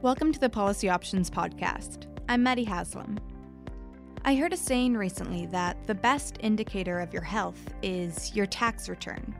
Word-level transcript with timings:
Welcome 0.00 0.32
to 0.32 0.38
the 0.38 0.48
Policy 0.48 0.88
Options 0.88 1.28
Podcast. 1.28 2.06
I'm 2.28 2.44
Maddie 2.44 2.62
Haslam. 2.62 3.18
I 4.24 4.36
heard 4.36 4.52
a 4.52 4.56
saying 4.56 4.96
recently 4.96 5.46
that 5.46 5.88
the 5.88 5.94
best 5.96 6.36
indicator 6.38 7.00
of 7.00 7.12
your 7.12 7.22
health 7.22 7.74
is 7.82 8.32
your 8.32 8.46
tax 8.46 8.88
return. 8.88 9.34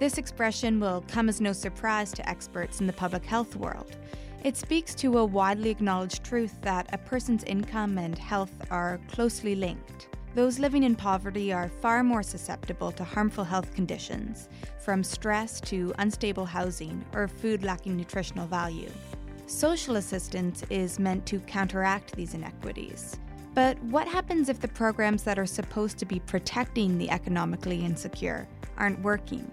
This 0.00 0.18
expression 0.18 0.80
will 0.80 1.04
come 1.06 1.28
as 1.28 1.40
no 1.40 1.52
surprise 1.52 2.10
to 2.14 2.28
experts 2.28 2.80
in 2.80 2.88
the 2.88 2.92
public 2.92 3.24
health 3.24 3.54
world. 3.54 3.96
It 4.42 4.56
speaks 4.56 4.96
to 4.96 5.18
a 5.18 5.24
widely 5.24 5.70
acknowledged 5.70 6.24
truth 6.24 6.60
that 6.62 6.92
a 6.92 6.98
person's 6.98 7.44
income 7.44 7.96
and 7.96 8.18
health 8.18 8.66
are 8.72 8.98
closely 9.06 9.54
linked. 9.54 10.08
Those 10.34 10.58
living 10.58 10.82
in 10.82 10.96
poverty 10.96 11.52
are 11.52 11.68
far 11.68 12.02
more 12.02 12.24
susceptible 12.24 12.90
to 12.90 13.04
harmful 13.04 13.44
health 13.44 13.72
conditions, 13.76 14.48
from 14.80 15.04
stress 15.04 15.60
to 15.60 15.94
unstable 16.00 16.46
housing 16.46 17.04
or 17.12 17.28
food 17.28 17.62
lacking 17.62 17.96
nutritional 17.96 18.48
value. 18.48 18.90
Social 19.46 19.96
assistance 19.96 20.64
is 20.70 20.98
meant 20.98 21.26
to 21.26 21.38
counteract 21.40 22.16
these 22.16 22.32
inequities. 22.32 23.18
But 23.54 23.80
what 23.84 24.08
happens 24.08 24.48
if 24.48 24.58
the 24.58 24.68
programs 24.68 25.22
that 25.24 25.38
are 25.38 25.46
supposed 25.46 25.98
to 25.98 26.06
be 26.06 26.18
protecting 26.20 26.96
the 26.96 27.10
economically 27.10 27.84
insecure 27.84 28.48
aren't 28.78 29.00
working? 29.02 29.48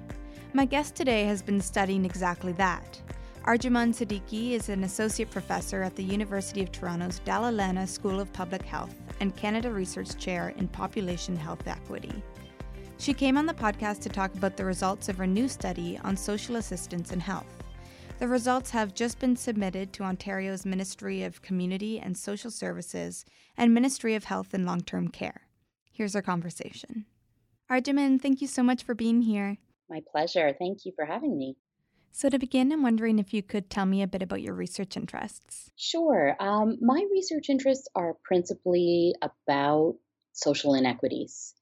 My 0.54 0.66
guest 0.66 0.96
today 0.96 1.26
has 1.26 1.42
been 1.42 1.60
studying 1.60 2.06
exactly 2.06 2.54
that. 2.54 3.02
Arjumand 3.44 3.94
Siddiqi 3.94 4.52
is 4.52 4.70
an 4.70 4.84
associate 4.86 5.30
professor 5.30 5.84
at 5.84 5.96
the 5.96 6.04
University 6.04 6.62
of 6.62 6.72
Toronto's 6.72 7.20
Dalla 7.20 7.52
Lana 7.52 7.86
School 7.86 8.20
of 8.20 8.32
Public 8.32 8.62
Health 8.62 8.96
and 9.20 9.36
Canada 9.36 9.72
Research 9.72 10.18
Chair 10.18 10.54
in 10.58 10.68
Population 10.68 11.36
Health 11.36 11.68
Equity. 11.68 12.24
She 12.98 13.14
came 13.14 13.38
on 13.38 13.46
the 13.46 13.54
podcast 13.54 14.02
to 14.02 14.10
talk 14.10 14.34
about 14.36 14.56
the 14.56 14.66
results 14.66 15.10
of 15.10 15.18
her 15.18 15.28
new 15.28 15.48
study 15.48 16.00
on 16.04 16.16
social 16.16 16.58
assistance 16.58 17.12
and 17.12 17.22
health. 17.22 17.61
The 18.22 18.28
results 18.28 18.70
have 18.70 18.94
just 18.94 19.18
been 19.18 19.36
submitted 19.36 19.94
to 19.94 20.04
Ontario's 20.04 20.64
Ministry 20.64 21.24
of 21.24 21.42
Community 21.42 21.98
and 22.00 22.16
Social 22.16 22.52
Services 22.52 23.26
and 23.58 23.74
Ministry 23.74 24.14
of 24.14 24.26
Health 24.26 24.54
and 24.54 24.64
Long 24.64 24.82
Term 24.82 25.08
Care. 25.08 25.48
Here's 25.92 26.16
our 26.16 26.22
conversation. 26.22 27.08
Arjumand, 27.68 28.22
thank 28.22 28.40
you 28.40 28.46
so 28.46 28.62
much 28.62 28.84
for 28.84 28.94
being 28.94 29.24
here. 29.24 29.58
My 29.90 30.04
pleasure. 30.12 30.56
Thank 30.60 30.86
you 30.86 30.92
for 30.96 31.04
having 31.04 31.36
me. 31.36 31.56
So, 32.12 32.30
to 32.30 32.38
begin, 32.38 32.72
I'm 32.72 32.84
wondering 32.84 33.18
if 33.18 33.34
you 33.34 33.42
could 33.42 33.72
tell 33.72 33.88
me 33.88 34.04
a 34.04 34.08
bit 34.08 34.22
about 34.22 34.44
your 34.44 34.54
research 34.54 34.96
interests. 34.96 35.72
Sure. 35.76 36.36
Um, 36.40 36.78
my 36.80 37.04
research 37.12 37.50
interests 37.50 37.88
are 37.96 38.18
principally 38.24 39.16
about 39.24 39.96
social 40.34 40.76
inequities. 40.76 41.56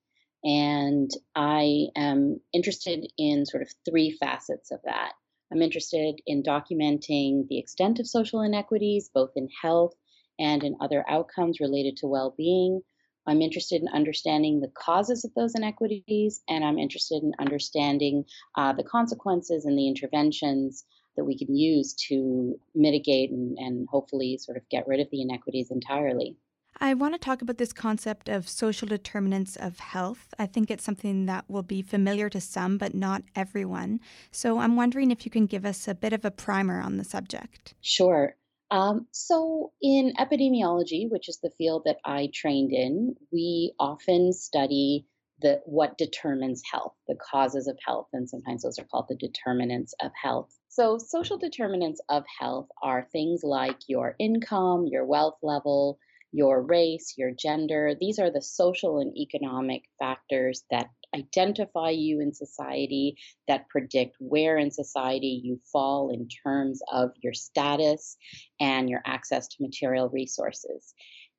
And 0.44 1.10
I 1.36 1.86
am 1.96 2.42
interested 2.52 3.10
in 3.18 3.46
sort 3.46 3.64
of 3.64 3.70
three 3.90 4.12
facets 4.12 4.72
of 4.72 4.82
that. 4.84 5.14
I'm 5.52 5.62
interested 5.62 6.22
in 6.28 6.44
documenting 6.44 7.48
the 7.48 7.58
extent 7.58 8.00
of 8.00 8.08
social 8.08 8.42
inequities, 8.42 9.10
both 9.14 9.32
in 9.36 9.50
health 9.62 9.94
and 10.38 10.64
in 10.64 10.78
other 10.80 11.04
outcomes 11.10 11.60
related 11.60 11.98
to 11.98 12.08
well 12.08 12.34
being. 12.38 12.82
I'm 13.26 13.42
interested 13.42 13.82
in 13.82 13.88
understanding 13.90 14.60
the 14.60 14.72
causes 14.74 15.26
of 15.26 15.34
those 15.36 15.56
inequities, 15.56 16.42
and 16.48 16.64
I'm 16.64 16.80
interested 16.80 17.22
in 17.22 17.34
understanding 17.40 18.26
uh, 18.56 18.74
the 18.74 18.84
consequences 18.84 19.66
and 19.66 19.78
the 19.78 19.88
interventions 19.88 20.86
that 21.16 21.26
we 21.26 21.38
can 21.38 21.56
use 21.56 21.94
to 22.08 22.60
mitigate 22.74 23.32
and, 23.32 23.58
and 23.58 23.88
hopefully 23.90 24.38
sort 24.38 24.58
of 24.58 24.68
get 24.70 24.88
rid 24.88 25.00
of 25.00 25.10
the 25.12 25.22
inequities 25.22 25.70
entirely. 25.70 26.38
I 26.82 26.94
want 26.94 27.14
to 27.14 27.20
talk 27.20 27.42
about 27.42 27.58
this 27.58 27.74
concept 27.74 28.30
of 28.30 28.48
social 28.48 28.88
determinants 28.88 29.58
of 29.58 29.80
health. 29.80 30.34
I 30.40 30.46
think 30.46 30.72
it's 30.72 30.84
something 30.84 31.26
that 31.26 31.44
will 31.50 31.64
be 31.64 31.82
familiar 31.82 32.30
to 32.30 32.40
some, 32.40 32.78
but 32.78 32.96
not 32.96 33.24
everyone. 33.36 34.00
So 34.32 34.60
I'm 34.60 34.78
wondering 34.78 35.12
if 35.12 35.26
you 35.26 35.32
can 35.32 35.46
give 35.46 35.66
us 35.66 35.88
a 35.88 35.96
bit 35.96 36.14
of 36.14 36.24
a 36.24 36.32
primer 36.32 36.80
on 36.82 36.98
the 36.98 37.04
subject. 37.04 37.74
Sure. 37.82 38.36
Um, 38.72 39.08
so, 39.12 39.72
in 39.82 40.14
epidemiology, 40.20 41.10
which 41.10 41.28
is 41.28 41.40
the 41.40 41.50
field 41.58 41.84
that 41.86 41.98
I 42.06 42.30
trained 42.32 42.72
in, 42.72 43.16
we 43.32 43.74
often 43.80 44.32
study 44.32 45.08
the 45.42 45.60
what 45.66 45.98
determines 45.98 46.62
health, 46.72 46.94
the 47.08 47.16
causes 47.16 47.68
of 47.68 47.80
health, 47.84 48.10
and 48.14 48.30
sometimes 48.30 48.62
those 48.62 48.78
are 48.78 48.84
called 48.84 49.08
the 49.10 49.16
determinants 49.16 49.96
of 50.02 50.12
health. 50.22 50.56
So, 50.68 51.00
social 51.00 51.40
determinants 51.40 52.00
of 52.10 52.26
health 52.40 52.68
are 52.84 53.08
things 53.12 53.42
like 53.44 53.78
your 53.88 54.16
income, 54.20 54.86
your 54.86 55.04
wealth 55.04 55.40
level, 55.42 55.98
your 56.32 56.62
race, 56.62 57.16
your 57.18 57.32
gender. 57.32 57.94
These 58.00 58.20
are 58.20 58.32
the 58.32 58.42
social 58.42 59.00
and 59.00 59.16
economic 59.18 59.84
factors 59.98 60.64
that 60.70 60.90
identify 61.16 61.90
you 61.90 62.22
in 62.22 62.34
society, 62.34 63.16
that 63.48 63.68
predict 63.70 64.16
where 64.20 64.58
in 64.58 64.72
society 64.72 65.42
you 65.44 65.60
fall 65.72 66.12
in 66.12 66.28
terms 66.28 66.82
of 66.92 67.12
your 67.22 67.34
status 67.34 68.18
and 68.60 68.90
your 68.90 69.02
access 69.06 69.48
to 69.48 69.64
material 69.64 70.10
resources. 70.10 70.94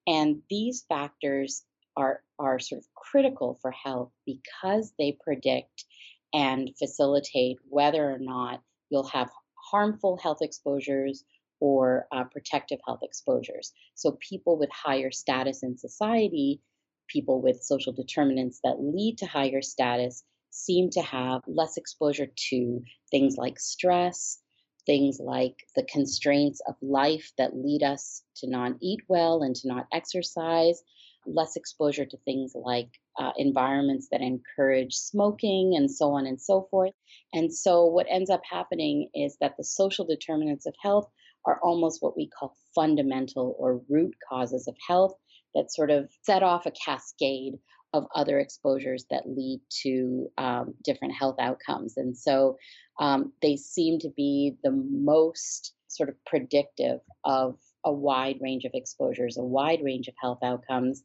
And 0.06 0.42
these 0.50 0.84
factors 0.88 1.64
are, 1.96 2.22
are 2.38 2.58
sort 2.58 2.80
of 2.80 2.86
critical 2.94 3.58
for 3.62 3.70
health 3.70 4.10
because 4.26 4.92
they 4.98 5.16
predict 5.22 5.84
and 6.32 6.70
facilitate 6.78 7.58
whether 7.68 8.10
or 8.10 8.18
not 8.18 8.60
you'll 8.88 9.08
have 9.08 9.30
harmful 9.70 10.16
health 10.16 10.38
exposures 10.40 11.24
or 11.60 12.06
uh, 12.12 12.24
protective 12.24 12.78
health 12.86 13.00
exposures. 13.02 13.72
So, 13.94 14.18
people 14.28 14.58
with 14.58 14.70
higher 14.70 15.10
status 15.10 15.62
in 15.62 15.76
society, 15.76 16.60
people 17.08 17.40
with 17.42 17.62
social 17.62 17.92
determinants 17.92 18.60
that 18.64 18.80
lead 18.80 19.18
to 19.18 19.26
higher 19.26 19.62
status, 19.62 20.24
seem 20.50 20.90
to 20.90 21.02
have 21.02 21.42
less 21.46 21.76
exposure 21.76 22.26
to 22.50 22.82
things 23.10 23.36
like 23.36 23.58
stress, 23.60 24.40
things 24.86 25.18
like 25.20 25.66
the 25.76 25.84
constraints 25.84 26.60
of 26.66 26.74
life 26.82 27.32
that 27.38 27.56
lead 27.56 27.82
us 27.82 28.22
to 28.36 28.48
not 28.48 28.72
eat 28.80 29.00
well 29.08 29.42
and 29.42 29.54
to 29.56 29.68
not 29.68 29.86
exercise, 29.92 30.82
less 31.26 31.56
exposure 31.56 32.06
to 32.06 32.16
things 32.24 32.52
like 32.54 32.88
uh, 33.18 33.32
environments 33.36 34.08
that 34.10 34.22
encourage 34.22 34.94
smoking 34.94 35.74
and 35.76 35.90
so 35.90 36.12
on 36.12 36.26
and 36.26 36.40
so 36.40 36.66
forth. 36.70 36.94
And 37.32 37.52
so, 37.52 37.84
what 37.84 38.06
ends 38.08 38.30
up 38.30 38.42
happening 38.50 39.10
is 39.14 39.36
that 39.40 39.56
the 39.56 39.64
social 39.64 40.06
determinants 40.06 40.66
of 40.66 40.74
health 40.82 41.10
are 41.46 41.58
almost 41.62 42.02
what 42.02 42.16
we 42.16 42.28
call 42.28 42.56
fundamental 42.74 43.56
or 43.58 43.80
root 43.88 44.14
causes 44.28 44.68
of 44.68 44.76
health 44.86 45.14
that 45.54 45.72
sort 45.72 45.90
of 45.90 46.10
set 46.22 46.42
off 46.42 46.66
a 46.66 46.72
cascade 46.72 47.54
of 47.92 48.06
other 48.14 48.38
exposures 48.38 49.04
that 49.10 49.28
lead 49.28 49.60
to 49.82 50.28
um, 50.38 50.74
different 50.84 51.14
health 51.14 51.36
outcomes. 51.40 51.96
And 51.96 52.16
so 52.16 52.56
um, 53.00 53.32
they 53.42 53.56
seem 53.56 53.98
to 54.00 54.10
be 54.16 54.54
the 54.62 54.70
most 54.70 55.74
sort 55.88 56.08
of 56.08 56.14
predictive 56.24 57.00
of 57.24 57.56
a 57.84 57.92
wide 57.92 58.36
range 58.40 58.64
of 58.64 58.72
exposures, 58.74 59.36
a 59.38 59.42
wide 59.42 59.80
range 59.82 60.06
of 60.06 60.14
health 60.20 60.38
outcomes. 60.44 61.02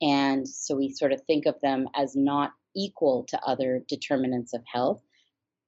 And 0.00 0.46
so 0.48 0.76
we 0.76 0.90
sort 0.90 1.12
of 1.12 1.22
think 1.22 1.46
of 1.46 1.56
them 1.60 1.88
as 1.96 2.14
not 2.14 2.52
equal 2.76 3.24
to 3.30 3.40
other 3.44 3.82
determinants 3.88 4.54
of 4.54 4.62
health, 4.72 5.02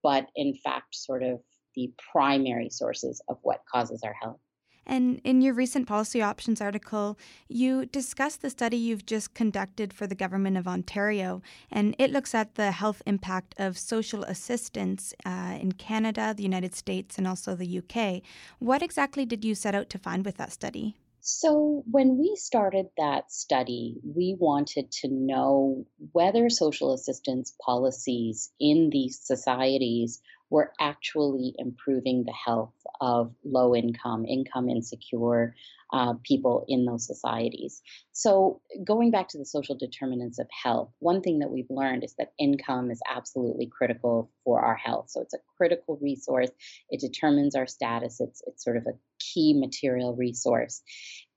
but 0.02 0.26
in 0.36 0.54
fact, 0.62 0.94
sort 0.94 1.24
of 1.24 1.40
the 1.74 1.92
primary 2.12 2.70
sources 2.70 3.20
of 3.28 3.38
what 3.42 3.62
causes 3.70 4.02
our 4.02 4.14
health. 4.20 4.40
And 4.86 5.20
in 5.22 5.40
your 5.40 5.54
recent 5.54 5.86
Policy 5.86 6.20
Options 6.20 6.60
article, 6.60 7.16
you 7.48 7.86
discuss 7.86 8.36
the 8.36 8.50
study 8.50 8.76
you've 8.76 9.06
just 9.06 9.34
conducted 9.34 9.92
for 9.92 10.06
the 10.06 10.16
Government 10.16 10.56
of 10.56 10.66
Ontario, 10.66 11.42
and 11.70 11.94
it 11.98 12.10
looks 12.10 12.34
at 12.34 12.56
the 12.56 12.72
health 12.72 13.00
impact 13.06 13.54
of 13.58 13.78
social 13.78 14.24
assistance 14.24 15.14
uh, 15.24 15.58
in 15.60 15.72
Canada, 15.72 16.34
the 16.36 16.42
United 16.42 16.74
States, 16.74 17.18
and 17.18 17.28
also 17.28 17.54
the 17.54 17.78
UK. 17.78 18.22
What 18.58 18.82
exactly 18.82 19.24
did 19.24 19.44
you 19.44 19.54
set 19.54 19.76
out 19.76 19.90
to 19.90 19.98
find 19.98 20.24
with 20.24 20.38
that 20.38 20.52
study? 20.52 20.96
So, 21.22 21.84
when 21.90 22.16
we 22.16 22.34
started 22.36 22.86
that 22.96 23.30
study, 23.30 24.00
we 24.02 24.36
wanted 24.40 24.90
to 25.02 25.08
know 25.08 25.84
whether 26.12 26.48
social 26.48 26.94
assistance 26.94 27.54
policies 27.64 28.50
in 28.58 28.88
these 28.90 29.20
societies 29.20 30.22
were 30.50 30.72
actually 30.80 31.54
improving 31.58 32.24
the 32.24 32.32
health 32.32 32.74
of 33.00 33.32
low 33.44 33.74
income, 33.74 34.26
income 34.26 34.68
insecure 34.68 35.54
uh, 35.92 36.14
people 36.22 36.64
in 36.68 36.84
those 36.84 37.06
societies. 37.06 37.82
So, 38.12 38.60
going 38.84 39.10
back 39.10 39.28
to 39.28 39.38
the 39.38 39.44
social 39.44 39.76
determinants 39.76 40.38
of 40.38 40.48
health, 40.50 40.92
one 40.98 41.20
thing 41.20 41.40
that 41.40 41.50
we've 41.50 41.70
learned 41.70 42.04
is 42.04 42.14
that 42.18 42.32
income 42.38 42.90
is 42.90 43.00
absolutely 43.08 43.66
critical 43.66 44.30
for 44.44 44.60
our 44.60 44.76
health. 44.76 45.10
So, 45.10 45.20
it's 45.20 45.34
a 45.34 45.38
critical 45.56 45.98
resource. 46.00 46.50
It 46.90 47.00
determines 47.00 47.54
our 47.54 47.66
status. 47.66 48.20
It's 48.20 48.42
it's 48.46 48.62
sort 48.64 48.76
of 48.76 48.86
a 48.86 48.98
key 49.18 49.54
material 49.58 50.14
resource. 50.14 50.82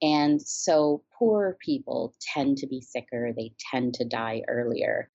And 0.01 0.41
so, 0.41 1.03
poorer 1.17 1.57
people 1.59 2.13
tend 2.33 2.57
to 2.57 2.67
be 2.67 2.81
sicker. 2.81 3.33
They 3.35 3.53
tend 3.71 3.95
to 3.95 4.05
die 4.05 4.41
earlier. 4.47 5.09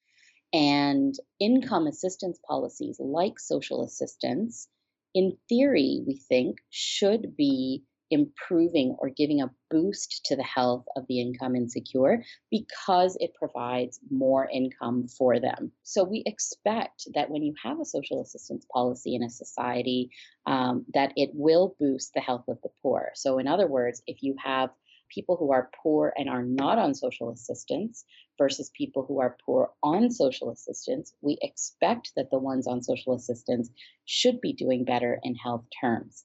And 0.53 1.15
income 1.39 1.87
assistance 1.87 2.39
policies 2.47 2.99
like 2.99 3.39
social 3.39 3.85
assistance, 3.85 4.69
in 5.15 5.37
theory, 5.49 6.03
we 6.07 6.17
think 6.17 6.59
should 6.71 7.37
be 7.37 7.85
improving 8.11 8.97
or 8.99 9.11
giving 9.11 9.43
a 9.43 9.51
boost 9.71 10.25
to 10.25 10.37
the 10.37 10.43
health 10.43 10.85
of 10.97 11.07
the 11.09 11.21
income 11.21 11.55
insecure 11.55 12.23
because 12.51 13.17
it 13.21 13.35
provides 13.35 14.01
more 14.11 14.49
income 14.51 15.07
for 15.09 15.39
them. 15.39 15.73
So 15.83 16.05
we 16.05 16.23
expect 16.25 17.07
that 17.15 17.31
when 17.31 17.43
you 17.43 17.55
have 17.63 17.81
a 17.81 17.85
social 17.85 18.23
assistance 18.23 18.67
policy 18.73 19.15
in 19.15 19.23
a 19.23 19.31
society, 19.31 20.11
um, 20.47 20.87
that 20.95 21.13
it 21.17 21.31
will 21.35 21.77
boost 21.79 22.15
the 22.15 22.21
health 22.21 22.45
of 22.49 22.59
the 22.63 22.71
poor. 22.83 23.11
So 23.15 23.39
in 23.39 23.47
other 23.47 23.67
words, 23.67 24.03
if 24.07 24.23
you 24.23 24.35
have 24.43 24.71
people 25.09 25.37
who 25.37 25.53
are 25.53 25.71
poor 25.83 26.13
and 26.17 26.29
are 26.29 26.43
not 26.43 26.79
on 26.79 26.95
social 26.95 27.31
assistance 27.31 28.05
versus 28.39 28.71
people 28.77 29.05
who 29.07 29.21
are 29.21 29.37
poor 29.45 29.71
on 29.83 30.11
social 30.11 30.51
assistance, 30.51 31.15
we 31.21 31.39
expect 31.43 32.13
that 32.17 32.31
the 32.31 32.39
ones 32.39 32.67
on 32.67 32.83
social 32.83 33.15
assistance 33.15 33.71
should 34.05 34.41
be 34.41 34.53
doing 34.53 34.85
better 34.85 35.19
in 35.23 35.35
health 35.35 35.65
terms. 35.81 36.25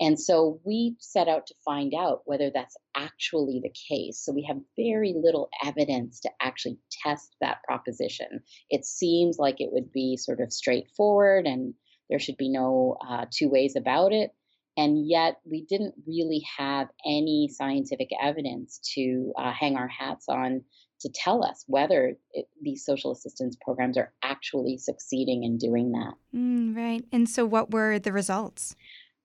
And 0.00 0.18
so 0.18 0.60
we 0.64 0.96
set 0.98 1.28
out 1.28 1.46
to 1.48 1.54
find 1.62 1.92
out 1.94 2.22
whether 2.24 2.50
that's 2.52 2.76
actually 2.96 3.60
the 3.62 3.74
case. 3.88 4.18
So 4.24 4.32
we 4.32 4.42
have 4.44 4.56
very 4.76 5.14
little 5.14 5.50
evidence 5.62 6.20
to 6.20 6.30
actually 6.40 6.78
test 7.02 7.36
that 7.42 7.62
proposition. 7.64 8.40
It 8.70 8.86
seems 8.86 9.38
like 9.38 9.60
it 9.60 9.72
would 9.72 9.92
be 9.92 10.16
sort 10.16 10.40
of 10.40 10.52
straightforward 10.52 11.46
and 11.46 11.74
there 12.08 12.18
should 12.18 12.38
be 12.38 12.48
no 12.48 12.96
uh, 13.06 13.26
two 13.30 13.50
ways 13.50 13.76
about 13.76 14.12
it. 14.12 14.30
And 14.76 15.08
yet 15.08 15.40
we 15.44 15.62
didn't 15.62 15.94
really 16.06 16.44
have 16.58 16.88
any 17.04 17.50
scientific 17.52 18.10
evidence 18.20 18.80
to 18.94 19.32
uh, 19.36 19.52
hang 19.52 19.76
our 19.76 19.88
hats 19.88 20.26
on 20.28 20.62
to 21.00 21.08
tell 21.08 21.44
us 21.44 21.64
whether 21.66 22.16
it, 22.32 22.48
these 22.62 22.84
social 22.84 23.12
assistance 23.12 23.56
programs 23.62 23.96
are 23.96 24.12
actually 24.22 24.78
succeeding 24.78 25.44
in 25.44 25.58
doing 25.58 25.92
that. 25.92 26.14
Mm, 26.34 26.76
right. 26.76 27.04
And 27.12 27.28
so, 27.28 27.44
what 27.44 27.72
were 27.72 27.98
the 27.98 28.12
results? 28.12 28.76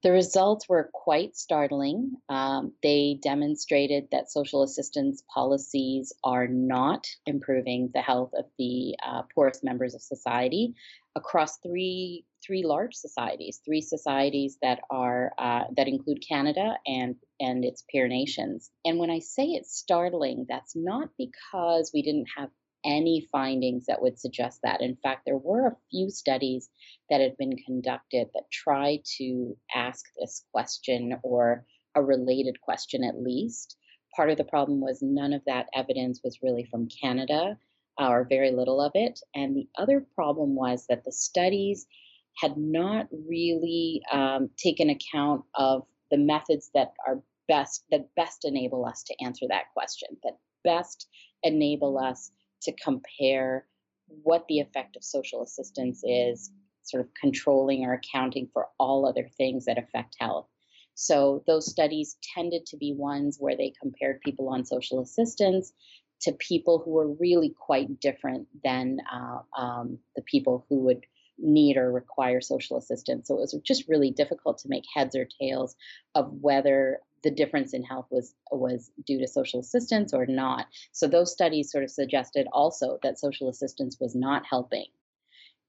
The 0.03 0.12
results 0.12 0.69
were 0.69 0.89
quite 0.94 1.36
startling. 1.36 2.13
Um, 2.30 2.74
they 2.83 3.19
demonstrated 3.24 4.07
that 4.12 4.31
social 4.31 4.62
assistance 4.62 5.24
policies 5.33 6.13
are 6.24 6.48
not 6.48 7.07
improving 7.25 7.89
the 7.94 8.01
health 8.01 8.31
of 8.38 8.45
the 8.59 8.95
uh, 9.03 9.24
poorest 9.33 9.63
members 9.63 9.95
of 9.95 10.01
society 10.01 10.75
across 11.15 11.57
three 11.57 12.24
three 12.45 12.63
large 12.63 12.94
societies, 12.94 13.62
three 13.65 13.81
societies 13.81 14.57
that 14.62 14.81
are 14.89 15.33
uh, 15.38 15.63
that 15.75 15.88
include 15.88 16.24
Canada 16.27 16.75
and 16.86 17.15
and 17.39 17.65
its 17.65 17.83
peer 17.92 18.07
nations. 18.07 18.71
And 18.83 19.00
when 19.00 19.09
I 19.09 19.19
say 19.19 19.45
it's 19.45 19.77
startling, 19.77 20.45
that's 20.47 20.75
not 20.75 21.09
because 21.18 21.92
we 21.94 22.01
didn't 22.01 22.27
have 22.38 22.50
any 22.86 23.27
findings 23.31 23.88
that 23.88 24.01
would 24.01 24.19
suggest 24.19 24.59
that. 24.63 24.81
In 24.81 24.95
fact, 24.95 25.24
there 25.25 25.38
were 25.38 25.68
a 25.68 25.77
few 25.89 26.12
studies 26.12 26.69
that 27.09 27.19
had 27.19 27.36
been 27.38 27.57
conducted 27.65 28.30
that 28.33 28.51
tried 28.51 29.00
to 29.18 29.57
ask 29.74 30.06
this 30.19 30.45
question 30.53 31.18
or 31.24 31.65
a 31.95 32.03
related 32.03 32.62
question 32.62 33.03
at 33.03 33.19
least. 33.19 33.75
Part 34.15 34.30
of 34.30 34.38
the 34.38 34.44
problem 34.44 34.81
was 34.81 35.01
none 35.01 35.33
of 35.33 35.41
that 35.45 35.68
evidence 35.74 36.21
was 36.24 36.44
really 36.44 36.65
from 36.65 36.88
Canada 36.88 37.57
or 37.98 38.27
very 38.30 38.51
little 38.51 38.81
of 38.81 38.91
it. 38.94 39.19
And 39.33 39.56
the 39.56 39.68
other 39.77 40.06
problem 40.15 40.56
was 40.56 40.86
that 40.88 41.03
the 41.06 41.12
studies 41.12 41.88
had 42.38 42.58
not 42.58 43.08
really 43.28 44.02
um, 44.12 44.50
taken 44.58 44.90
account 44.90 45.44
of 45.56 45.84
the 46.12 46.18
methods 46.18 46.70
that 46.74 46.94
are 47.08 47.22
best 47.48 47.84
that 47.92 48.08
best 48.16 48.44
enable 48.44 48.86
us 48.86 49.04
to 49.04 49.14
answer 49.24 49.46
that 49.48 49.72
question 49.74 50.10
that 50.24 50.38
best 50.64 51.08
enable 51.44 51.98
us 51.98 52.32
to 52.62 52.74
compare 52.84 53.66
what 54.08 54.46
the 54.48 54.60
effect 54.60 54.96
of 54.96 55.04
social 55.04 55.42
assistance 55.42 56.02
is, 56.04 56.52
sort 56.84 57.02
of 57.02 57.14
controlling 57.20 57.84
or 57.84 57.94
accounting 57.94 58.50
for 58.52 58.68
all 58.80 59.08
other 59.08 59.28
things 59.38 59.66
that 59.66 59.78
affect 59.78 60.16
health. 60.20 60.48
So 60.96 61.44
those 61.48 61.70
studies 61.70 62.18
tended 62.36 62.66
to 62.68 62.78
be 62.78 62.94
ones 62.94 63.38
where 63.40 63.58
they 63.58 63.74
compared 63.82 64.22
people 64.22 64.50
on 64.50 64.66
social 64.66 65.02
assistance 65.02 65.74
to 66.22 66.32
people 66.34 66.82
who 66.84 66.92
were 66.92 67.12
really 67.14 67.54
quite 67.60 68.00
different 68.00 68.48
than 68.64 69.00
uh, 69.12 69.40
um, 69.60 70.00
the 70.16 70.22
people 70.22 70.66
who 70.70 70.80
would 70.82 71.06
need 71.38 71.78
or 71.78 71.92
require 71.92 72.42
social 72.42 72.78
assistance. 72.78 73.28
So 73.28 73.36
it 73.36 73.42
was 73.42 73.60
just 73.64 73.88
really 73.88 74.12
difficult 74.12 74.60
to 74.60 74.70
make 74.70 74.84
heads 74.94 75.16
or 75.16 75.28
tails 75.40 75.76
of 76.14 76.32
whether 76.42 77.00
the 77.24 77.32
difference 77.32 77.74
in 77.74 77.84
health 77.84 78.06
was 78.12 78.36
was 78.52 78.92
due 79.06 79.20
to 79.20 79.28
social 79.28 79.60
assistance 79.60 80.14
or 80.14 80.26
not. 80.28 80.68
So 80.92 81.08
those 81.08 81.32
studies 81.32 81.72
sort 81.72 81.84
of 81.84 81.90
suggested 81.90 82.48
also 82.54 83.00
that 83.04 83.20
social 83.20 83.50
assistance 83.50 83.98
was 84.00 84.16
not 84.16 84.46
helping. 84.46 84.86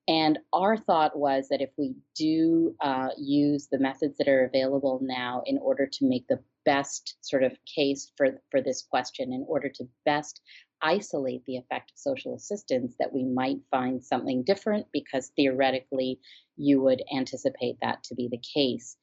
And 0.08 0.38
our 0.52 0.76
thought 0.76 1.18
was 1.18 1.48
that 1.48 1.60
if 1.60 1.70
we 1.76 1.96
do 2.14 2.76
uh, 2.80 3.08
use 3.18 3.66
the 3.66 3.78
methods 3.78 4.18
that 4.18 4.28
are 4.28 4.44
available 4.44 5.00
now 5.02 5.42
in 5.46 5.58
order 5.58 5.86
to 5.86 6.08
make 6.08 6.28
the 6.28 6.40
best 6.64 7.16
sort 7.22 7.42
of 7.42 7.56
case 7.64 8.12
for, 8.16 8.40
for 8.50 8.60
this 8.60 8.82
question, 8.82 9.32
in 9.32 9.44
order 9.48 9.68
to 9.68 9.88
best 10.04 10.40
isolate 10.82 11.44
the 11.46 11.56
effect 11.56 11.92
of 11.92 11.98
social 11.98 12.34
assistance, 12.34 12.94
that 12.98 13.12
we 13.12 13.24
might 13.24 13.60
find 13.70 14.04
something 14.04 14.42
different 14.44 14.86
because 14.92 15.32
theoretically 15.36 16.20
you 16.56 16.80
would 16.82 17.02
anticipate 17.14 17.76
that 17.82 18.02
to 18.04 18.14
be 18.14 18.28
the 18.28 18.40
case. 18.54 18.96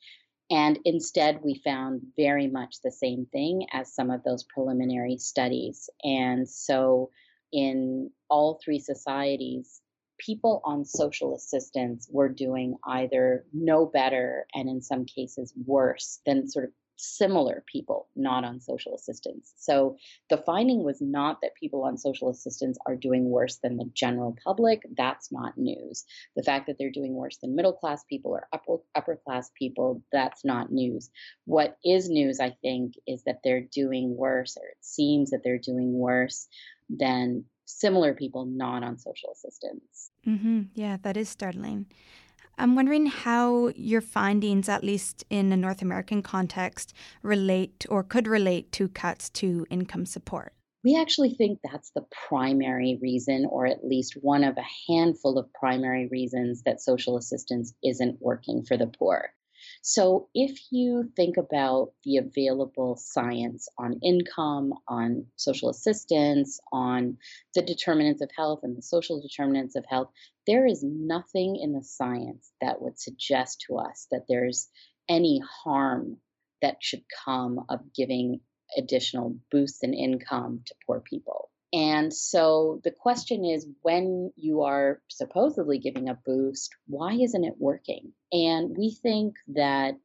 And 0.52 0.78
instead, 0.86 1.42
we 1.44 1.62
found 1.64 2.02
very 2.18 2.48
much 2.48 2.76
the 2.84 2.92
same 2.92 3.26
thing 3.32 3.66
as 3.72 3.94
some 3.94 4.12
of 4.12 4.24
those 4.24 4.44
preliminary 4.44 5.18
studies. 5.18 5.90
And 6.04 6.48
so, 6.48 7.10
in 7.52 8.12
all 8.30 8.60
three 8.64 8.80
societies, 8.80 9.82
people 10.20 10.62
on 10.64 10.86
social 10.86 11.36
assistance 11.36 12.08
were 12.12 12.30
doing 12.30 12.76
either 12.86 13.46
no 13.54 13.86
better 13.86 14.46
and 14.54 14.70
in 14.70 14.82
some 14.82 15.06
cases 15.06 15.54
worse 15.66 16.20
than 16.26 16.48
sort 16.48 16.66
of 16.66 16.72
similar 16.96 17.64
people 17.72 18.08
not 18.16 18.46
on 18.46 18.60
social 18.60 18.96
assistance. 18.96 19.54
So 19.58 19.98
the 20.30 20.38
finding 20.38 20.84
was 20.84 21.02
not 21.02 21.40
that 21.42 21.56
people 21.56 21.84
on 21.84 21.98
social 21.98 22.30
assistance 22.30 22.78
are 22.86 22.96
doing 22.96 23.30
worse 23.30 23.58
than 23.58 23.78
the 23.78 23.90
general 23.94 24.38
public. 24.44 24.84
That's 24.96 25.32
not 25.32 25.58
news. 25.58 26.06
The 26.36 26.44
fact 26.44 26.68
that 26.68 26.78
they're 26.78 26.92
doing 26.92 27.14
worse 27.14 27.38
than 27.38 27.56
middle 27.56 27.74
class 27.74 28.04
people 28.04 28.32
or 28.32 28.48
upper, 28.54 28.78
upper 28.96 29.20
class 29.26 29.52
people, 29.58 30.04
that's 30.12 30.46
not 30.46 30.72
news. 30.72 31.10
What 31.46 31.78
is 31.84 32.10
news, 32.10 32.40
I 32.40 32.56
think, 32.62 32.94
is 33.08 33.24
that 33.24 33.40
they're 33.44 33.62
doing 33.62 34.16
worse, 34.16 34.58
or 34.58 34.68
it 34.68 34.78
seems 34.82 35.32
that 35.32 35.42
they're 35.44 35.58
doing 35.58 35.94
worse 35.94 36.48
than 36.90 37.46
similar 37.66 38.14
people 38.14 38.46
not 38.46 38.84
on 38.84 38.98
social 38.98 39.32
assistance. 39.32 40.12
Mm-hmm. 40.28 40.62
Yeah, 40.74 40.98
that 41.02 41.18
is 41.18 41.30
startling. 41.30 41.88
I'm 42.58 42.76
wondering 42.76 43.08
how 43.08 43.70
your 43.76 44.02
findings, 44.02 44.70
at 44.70 44.84
least 44.84 45.24
in 45.30 45.52
a 45.52 45.58
North 45.58 45.82
American 45.82 46.22
context, 46.22 46.94
relate 47.22 47.86
or 47.90 48.04
could 48.04 48.28
relate 48.28 48.72
to 48.74 48.88
cuts 48.88 49.30
to 49.32 49.66
income 49.70 50.06
support. 50.06 50.54
We 50.84 51.00
actually 51.00 51.34
think 51.36 51.60
that's 51.64 51.92
the 51.92 52.06
primary 52.28 53.00
reason, 53.02 53.46
or 53.50 53.66
at 53.66 53.86
least 53.86 54.18
one 54.22 54.44
of 54.44 54.58
a 54.58 54.92
handful 54.92 55.38
of 55.38 55.52
primary 55.54 56.08
reasons 56.08 56.62
that 56.64 56.82
social 56.82 57.18
assistance 57.18 57.74
isn't 57.84 58.22
working 58.22 58.64
for 58.64 58.76
the 58.76 58.88
poor. 58.88 59.34
So, 59.86 60.30
if 60.34 60.72
you 60.72 61.12
think 61.14 61.36
about 61.36 61.92
the 62.06 62.16
available 62.16 62.96
science 62.96 63.68
on 63.78 64.00
income, 64.02 64.74
on 64.88 65.26
social 65.36 65.70
assistance, 65.70 66.62
on 66.72 67.18
the 67.54 67.64
determinants 67.64 68.22
of 68.22 68.32
health 68.34 68.62
and 68.64 68.78
the 68.78 68.82
social 68.82 69.20
determinants 69.20 69.76
of 69.76 69.86
health, 69.86 70.08
there 70.48 70.66
is 70.66 70.86
nothing 70.86 71.58
in 71.58 71.74
the 71.74 71.84
science 71.84 72.54
that 72.62 72.82
would 72.82 72.98
suggest 72.98 73.66
to 73.68 73.76
us 73.76 74.08
that 74.10 74.24
there's 74.30 74.70
any 75.10 75.42
harm 75.64 76.16
that 76.62 76.78
should 76.80 77.04
come 77.26 77.66
of 77.68 77.82
giving 77.94 78.40
additional 78.78 79.38
boosts 79.52 79.84
in 79.84 79.94
income 79.94 80.62
to 80.66 80.76
poor 80.88 81.02
people. 81.02 81.50
And 81.74 82.14
so 82.14 82.80
the 82.84 82.92
question 82.92 83.44
is 83.44 83.68
when 83.82 84.32
you 84.36 84.62
are 84.62 85.02
supposedly 85.10 85.80
giving 85.80 86.08
a 86.08 86.20
boost, 86.24 86.70
why 86.86 87.14
isn't 87.14 87.44
it 87.44 87.56
working? 87.58 88.14
And 88.32 88.78
we 88.78 88.96
think 89.02 89.36
that 89.56 89.96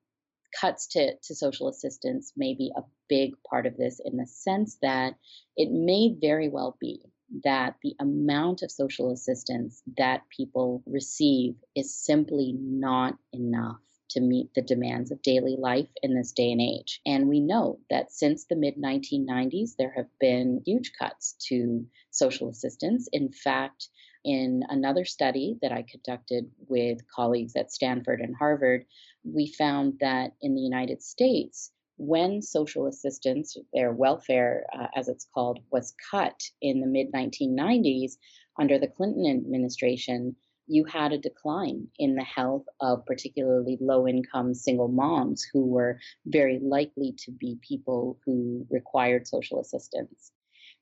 cuts 0.59 0.87
to, 0.89 1.15
to 1.23 1.35
social 1.35 1.69
assistance 1.69 2.33
may 2.37 2.55
be 2.55 2.73
a 2.75 2.83
big 3.09 3.35
part 3.49 3.67
of 3.67 3.77
this 3.77 4.01
in 4.03 4.17
the 4.17 4.27
sense 4.27 4.79
that 4.81 5.15
it 5.57 5.71
may 5.71 6.17
very 6.19 6.49
well 6.49 6.79
be 6.81 7.03
that 7.45 7.75
the 7.83 7.95
amount 8.01 8.63
of 8.63 8.71
social 8.71 9.13
assistance 9.13 9.83
that 9.99 10.23
people 10.35 10.83
receive 10.87 11.55
is 11.77 11.95
simply 11.95 12.55
not 12.59 13.19
enough 13.35 13.77
to 14.11 14.21
meet 14.21 14.53
the 14.55 14.63
demands 14.63 15.11
of 15.11 15.23
daily 15.23 15.57
life 15.59 15.89
in 16.03 16.15
this 16.15 16.33
day 16.33 16.53
and 16.53 16.61
age. 16.61 17.01
And 17.07 17.29
we 17.29 17.41
know 17.41 17.81
that 17.91 18.13
since 18.13 18.45
the 18.45 18.57
mid 18.57 18.77
1990s, 18.77 19.77
there 19.77 19.93
have 19.97 20.09
been 20.21 20.63
huge 20.65 20.93
cuts 20.99 21.35
to 21.49 21.87
social 22.11 22.49
assistance. 22.49 23.09
In 23.13 23.33
fact, 23.33 23.89
in 24.25 24.63
another 24.69 25.05
study 25.05 25.59
that 25.63 25.73
I 25.73 25.85
conducted 25.89 26.51
with 26.69 26.99
colleagues 27.15 27.55
at 27.57 27.73
Stanford 27.73 28.21
and 28.21 28.35
Harvard, 28.37 28.85
we 29.25 29.47
found 29.47 29.99
that 30.01 30.33
in 30.41 30.55
the 30.55 30.61
United 30.61 31.03
States, 31.03 31.73
when 31.97 32.43
social 32.43 32.87
assistance, 32.87 33.57
their 33.73 33.93
welfare 33.93 34.67
uh, 34.73 34.87
as 34.95 35.09
it's 35.09 35.27
called, 35.35 35.59
was 35.71 35.95
cut 36.11 36.41
in 36.63 36.81
the 36.81 36.87
mid 36.87 37.13
1990s 37.13 38.13
under 38.59 38.79
the 38.79 38.89
Clinton 38.89 39.27
administration, 39.27 40.37
you 40.69 40.85
had 40.85 41.13
a 41.13 41.19
decline 41.19 41.89
in 41.99 42.15
the 42.15 42.25
health 42.25 42.65
of 42.81 43.05
particularly 43.07 43.79
low 43.81 44.07
income 44.07 44.55
single 44.55 44.89
moms 44.89 45.43
who 45.53 45.67
were 45.67 45.99
very 46.27 46.59
likely 46.61 47.15
to 47.19 47.33
be 47.33 47.59
people 47.67 48.19
who 48.25 48.67
required 48.71 49.27
social 49.27 49.61
assistance. 49.61 50.31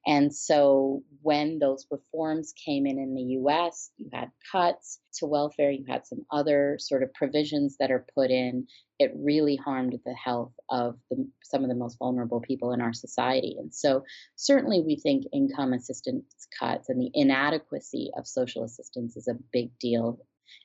And 0.06 0.32
so 0.32 1.02
when 1.22 1.58
those 1.58 1.84
reforms 1.90 2.54
came 2.64 2.86
in 2.86 2.98
in 2.98 3.14
the 3.14 3.38
US, 3.40 3.90
you 3.96 4.08
had 4.12 4.30
cuts 4.52 5.00
to 5.18 5.26
welfare, 5.26 5.70
you 5.70 5.84
had 5.88 6.06
some 6.06 6.24
other 6.30 6.76
sort 6.78 7.02
of 7.02 7.12
provisions 7.12 7.76
that 7.80 7.90
are 7.90 8.06
put 8.14 8.30
in. 8.30 8.68
It 9.00 9.12
really 9.16 9.56
harmed 9.56 9.98
the 10.04 10.14
health 10.14 10.52
of 10.70 10.96
the, 11.10 11.28
some 11.42 11.64
of 11.64 11.68
the 11.68 11.74
most 11.74 11.98
vulnerable 11.98 12.40
people 12.40 12.72
in 12.72 12.80
our 12.80 12.92
society. 12.92 13.56
And 13.58 13.74
so, 13.74 14.04
certainly, 14.36 14.80
we 14.80 14.96
think 14.96 15.24
income 15.32 15.72
assistance 15.72 16.24
cuts 16.58 16.88
and 16.88 17.00
the 17.00 17.10
inadequacy 17.12 18.10
of 18.16 18.26
social 18.26 18.62
assistance 18.62 19.16
is 19.16 19.28
a 19.28 19.38
big 19.52 19.76
deal 19.78 20.20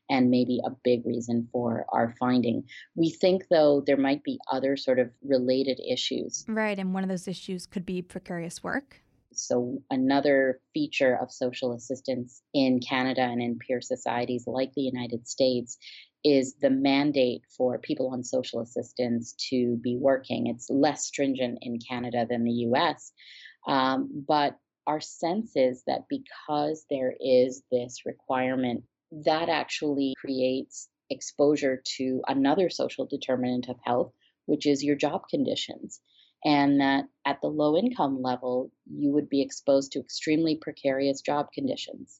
and 0.09 0.29
maybe 0.29 0.61
a 0.63 0.69
big 0.83 1.05
reason 1.05 1.49
for 1.51 1.85
our 1.89 2.13
finding. 2.19 2.65
We 2.95 3.09
think, 3.09 3.47
though, 3.49 3.83
there 3.85 3.97
might 3.97 4.23
be 4.23 4.39
other 4.51 4.77
sort 4.77 4.99
of 4.99 5.09
related 5.23 5.79
issues. 5.79 6.45
Right. 6.47 6.77
And 6.77 6.93
one 6.93 7.03
of 7.03 7.09
those 7.09 7.27
issues 7.27 7.65
could 7.65 7.85
be 7.85 8.01
precarious 8.01 8.63
work. 8.63 9.01
So, 9.33 9.81
another 9.89 10.59
feature 10.73 11.17
of 11.21 11.31
social 11.31 11.73
assistance 11.73 12.41
in 12.53 12.79
Canada 12.79 13.21
and 13.21 13.41
in 13.41 13.59
peer 13.59 13.81
societies 13.81 14.45
like 14.47 14.73
the 14.73 14.81
United 14.81 15.27
States 15.27 15.77
is 16.23 16.55
the 16.61 16.69
mandate 16.69 17.41
for 17.57 17.79
people 17.79 18.09
on 18.09 18.23
social 18.23 18.59
assistance 18.61 19.33
to 19.49 19.77
be 19.77 19.97
working. 19.97 20.47
It's 20.47 20.69
less 20.69 21.05
stringent 21.05 21.59
in 21.61 21.79
Canada 21.79 22.27
than 22.29 22.43
the 22.43 22.67
US. 22.69 23.11
Um, 23.67 24.23
but 24.27 24.57
our 24.85 24.99
sense 24.99 25.53
is 25.55 25.83
that 25.87 26.05
because 26.09 26.85
there 26.89 27.13
is 27.19 27.63
this 27.71 28.05
requirement, 28.05 28.83
that 29.11 29.49
actually 29.49 30.13
creates 30.19 30.89
exposure 31.09 31.81
to 31.97 32.21
another 32.27 32.69
social 32.69 33.05
determinant 33.05 33.67
of 33.69 33.77
health, 33.83 34.13
which 34.45 34.65
is 34.65 34.83
your 34.83 34.95
job 34.95 35.23
conditions 35.29 35.99
and 36.43 36.81
that 36.81 37.05
at 37.25 37.39
the 37.41 37.47
low 37.47 37.77
income 37.77 38.21
level, 38.21 38.71
you 38.85 39.11
would 39.11 39.29
be 39.29 39.41
exposed 39.41 39.91
to 39.91 39.99
extremely 39.99 40.55
precarious 40.55 41.21
job 41.21 41.51
conditions. 41.53 42.19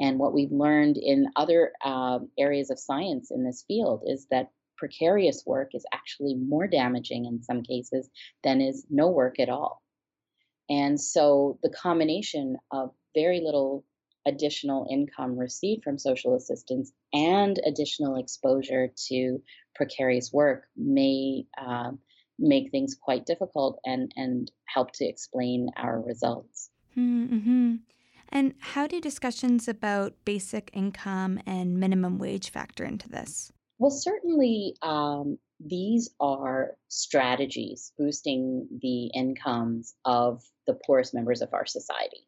And 0.00 0.18
what 0.18 0.34
we've 0.34 0.52
learned 0.52 0.96
in 0.96 1.26
other 1.36 1.72
um, 1.84 2.28
areas 2.38 2.70
of 2.70 2.78
science 2.78 3.30
in 3.30 3.44
this 3.44 3.64
field 3.66 4.02
is 4.06 4.26
that 4.30 4.50
precarious 4.76 5.44
work 5.46 5.70
is 5.72 5.86
actually 5.92 6.34
more 6.34 6.66
damaging 6.66 7.26
in 7.26 7.42
some 7.42 7.62
cases 7.62 8.10
than 8.42 8.60
is 8.60 8.84
no 8.90 9.08
work 9.08 9.38
at 9.38 9.48
all. 9.48 9.82
And 10.68 11.00
so 11.00 11.58
the 11.62 11.70
combination 11.70 12.56
of 12.72 12.90
very 13.14 13.40
little 13.40 13.84
additional 14.26 14.86
income 14.90 15.38
received 15.38 15.84
from 15.84 15.98
social 15.98 16.34
assistance 16.34 16.92
and 17.12 17.60
additional 17.66 18.16
exposure 18.16 18.88
to 19.08 19.42
precarious 19.74 20.32
work 20.32 20.64
may 20.76 21.46
um, 21.62 21.98
make 22.38 22.70
things 22.70 22.96
quite 23.00 23.26
difficult 23.26 23.78
and, 23.84 24.12
and 24.16 24.50
help 24.66 24.92
to 24.92 25.04
explain 25.04 25.70
our 25.76 26.00
results. 26.00 26.70
Mm-hmm. 26.96 27.76
And 28.30 28.54
how 28.58 28.86
do 28.86 29.00
discussions 29.00 29.68
about 29.68 30.14
basic 30.24 30.70
income 30.72 31.40
and 31.46 31.78
minimum 31.78 32.18
wage 32.18 32.50
factor 32.50 32.84
into 32.84 33.08
this? 33.08 33.52
Well, 33.78 33.90
certainly 33.90 34.76
um, 34.82 35.38
these 35.60 36.10
are 36.20 36.76
strategies 36.88 37.92
boosting 37.98 38.68
the 38.82 39.06
incomes 39.06 39.94
of 40.04 40.42
the 40.66 40.78
poorest 40.86 41.14
members 41.14 41.42
of 41.42 41.52
our 41.52 41.66
society. 41.66 42.26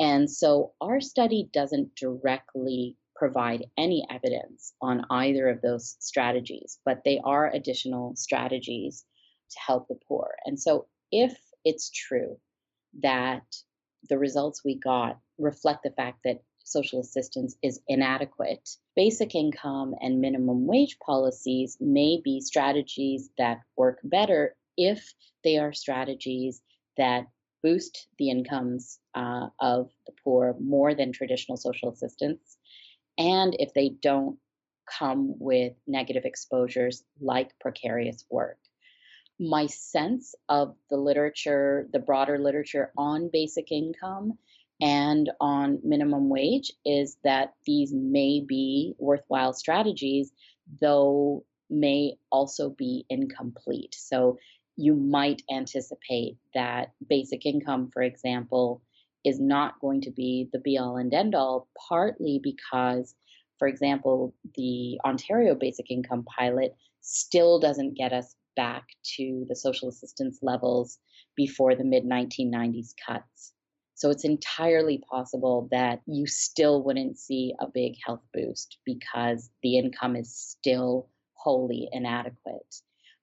And 0.00 0.30
so 0.30 0.72
our 0.80 1.00
study 1.00 1.48
doesn't 1.52 1.96
directly 1.96 2.96
provide 3.16 3.66
any 3.76 4.06
evidence 4.10 4.74
on 4.80 5.04
either 5.10 5.48
of 5.48 5.60
those 5.60 5.96
strategies, 5.98 6.78
but 6.84 7.02
they 7.04 7.20
are 7.24 7.50
additional 7.52 8.14
strategies 8.14 9.04
to 9.50 9.58
help 9.66 9.88
the 9.88 9.98
poor. 10.06 10.34
And 10.44 10.58
so, 10.60 10.86
if 11.10 11.36
it's 11.64 11.90
true 11.90 12.38
that 13.00 13.44
the 14.08 14.18
results 14.18 14.62
we 14.64 14.78
got 14.78 15.18
reflect 15.38 15.82
the 15.82 15.90
fact 15.90 16.20
that 16.24 16.42
social 16.64 17.00
assistance 17.00 17.56
is 17.62 17.80
inadequate, 17.88 18.68
basic 18.94 19.34
income 19.34 19.94
and 20.00 20.20
minimum 20.20 20.66
wage 20.66 20.98
policies 21.04 21.76
may 21.80 22.20
be 22.22 22.40
strategies 22.40 23.30
that 23.38 23.60
work 23.76 23.98
better 24.04 24.54
if 24.76 25.14
they 25.44 25.56
are 25.58 25.72
strategies 25.72 26.60
that 26.96 27.26
boost 27.62 28.06
the 28.18 28.30
incomes 28.30 29.00
uh, 29.14 29.48
of 29.60 29.90
the 30.06 30.12
poor 30.22 30.54
more 30.60 30.94
than 30.94 31.12
traditional 31.12 31.56
social 31.56 31.90
assistance, 31.90 32.56
and 33.16 33.56
if 33.58 33.72
they 33.74 33.90
don't 34.02 34.38
come 34.98 35.34
with 35.38 35.72
negative 35.86 36.24
exposures 36.24 37.04
like 37.20 37.50
precarious 37.60 38.24
work 38.30 38.58
my 39.40 39.66
sense 39.66 40.34
of 40.48 40.74
the 40.90 40.96
literature, 40.96 41.88
the 41.92 41.98
broader 41.98 42.38
literature 42.38 42.92
on 42.96 43.30
basic 43.32 43.70
income 43.70 44.38
and 44.80 45.30
on 45.40 45.80
minimum 45.82 46.28
wage 46.28 46.72
is 46.84 47.16
that 47.24 47.54
these 47.66 47.92
may 47.92 48.44
be 48.46 48.94
worthwhile 48.98 49.52
strategies, 49.52 50.32
though 50.80 51.44
may 51.70 52.14
also 52.30 52.70
be 52.70 53.04
incomplete. 53.10 53.94
So 53.96 54.38
you 54.76 54.94
might 54.94 55.42
anticipate 55.50 56.36
that 56.54 56.92
basic 57.08 57.44
income, 57.44 57.90
for 57.92 58.02
example, 58.02 58.82
is 59.24 59.40
not 59.40 59.80
going 59.80 60.00
to 60.02 60.12
be 60.12 60.48
the 60.52 60.60
be 60.60 60.78
all 60.78 60.96
and 60.96 61.12
end 61.12 61.34
all, 61.34 61.68
partly 61.88 62.40
because, 62.42 63.14
for 63.58 63.66
example, 63.66 64.32
the 64.54 65.00
Ontario 65.04 65.56
basic 65.56 65.90
income 65.90 66.24
pilot 66.24 66.76
still 67.00 67.58
doesn't 67.58 67.96
get 67.96 68.12
us 68.12 68.36
back 68.58 68.88
to 69.16 69.46
the 69.48 69.54
social 69.54 69.88
assistance 69.88 70.40
levels 70.42 70.98
before 71.36 71.76
the 71.76 71.84
mid 71.84 72.04
1990s 72.04 72.92
cuts. 73.06 73.52
So 73.94 74.10
it's 74.10 74.24
entirely 74.24 74.98
possible 75.10 75.68
that 75.70 76.00
you 76.06 76.26
still 76.26 76.82
wouldn't 76.82 77.18
see 77.18 77.54
a 77.60 77.68
big 77.72 77.94
health 78.04 78.24
boost 78.34 78.78
because 78.84 79.48
the 79.62 79.78
income 79.78 80.16
is 80.16 80.34
still 80.36 81.08
wholly 81.34 81.88
inadequate. 81.92 82.74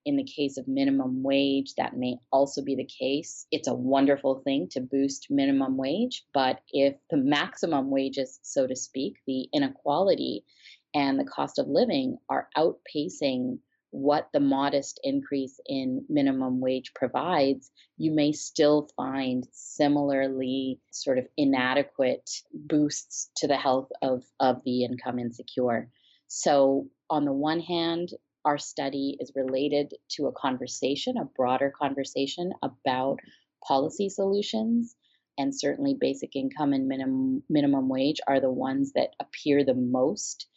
In 0.06 0.16
the 0.16 0.24
case 0.24 0.58
of 0.58 0.70
minimum 0.70 1.22
wage, 1.22 1.74
that 1.76 1.98
may 1.98 2.18
also 2.32 2.64
be 2.64 2.76
the 2.76 2.86
case. 2.86 3.46
It's 3.52 3.68
a 3.68 3.74
wonderful 3.74 4.42
thing 4.46 4.70
to 4.72 4.80
boost 4.80 5.28
minimum 5.30 5.76
wage, 5.76 6.24
but 6.34 6.62
if 6.72 6.96
the 7.10 7.18
maximum 7.18 7.90
wages, 7.90 8.40
so 8.42 8.68
to 8.68 8.76
speak, 8.76 9.16
the 9.28 9.50
inequality 9.52 10.46
and 10.94 11.20
the 11.20 11.26
cost 11.26 11.60
of 11.60 11.68
living 11.68 12.20
are 12.30 12.48
outpacing 12.56 13.60
what 13.96 14.28
the 14.34 14.42
modest 14.42 15.00
increase 15.04 15.58
in 15.66 16.04
minimum 16.10 16.60
wage 16.60 16.92
provides, 16.94 17.72
you 17.98 18.12
may 18.12 18.34
still 18.34 18.90
find 18.98 19.48
similarly 19.54 20.82
sort 20.92 21.18
of 21.18 21.26
inadequate 21.38 22.30
boosts 22.54 23.30
to 23.38 23.48
the 23.48 23.56
health 23.56 23.90
of, 24.02 24.24
of 24.42 24.62
the 24.66 24.84
income 24.84 25.18
insecure. 25.18 25.90
So, 26.28 26.90
on 27.10 27.24
the 27.24 27.32
one 27.32 27.62
hand, 27.62 28.10
our 28.44 28.58
study 28.58 29.16
is 29.22 29.32
related 29.34 29.94
to 30.10 30.28
a 30.28 30.34
conversation, 30.34 31.16
a 31.18 31.24
broader 31.24 31.72
conversation 31.72 32.52
about 32.62 33.20
policy 33.66 34.10
solutions. 34.10 34.94
And 35.38 35.58
certainly, 35.58 35.96
basic 35.98 36.36
income 36.36 36.74
and 36.74 36.90
minimum, 36.90 37.44
minimum 37.50 37.88
wage 37.88 38.20
are 38.28 38.42
the 38.42 38.52
ones 38.52 38.92
that 38.96 39.16
appear 39.22 39.64
the 39.64 39.74
most 39.74 40.48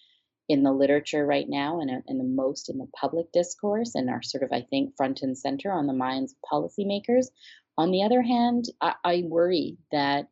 in 0.48 0.62
the 0.62 0.72
literature 0.72 1.26
right 1.26 1.48
now 1.48 1.80
and, 1.80 1.90
uh, 1.90 2.00
and 2.06 2.18
the 2.18 2.24
most 2.24 2.70
in 2.70 2.78
the 2.78 2.88
public 2.98 3.30
discourse 3.32 3.94
and 3.94 4.08
are 4.08 4.22
sort 4.22 4.42
of, 4.42 4.50
I 4.52 4.62
think, 4.62 4.96
front 4.96 5.20
and 5.22 5.36
center 5.36 5.70
on 5.70 5.86
the 5.86 5.92
minds 5.92 6.32
of 6.32 6.50
policymakers. 6.50 7.26
On 7.76 7.90
the 7.90 8.02
other 8.02 8.22
hand, 8.22 8.64
I, 8.80 8.94
I 9.04 9.24
worry 9.26 9.76
that 9.92 10.28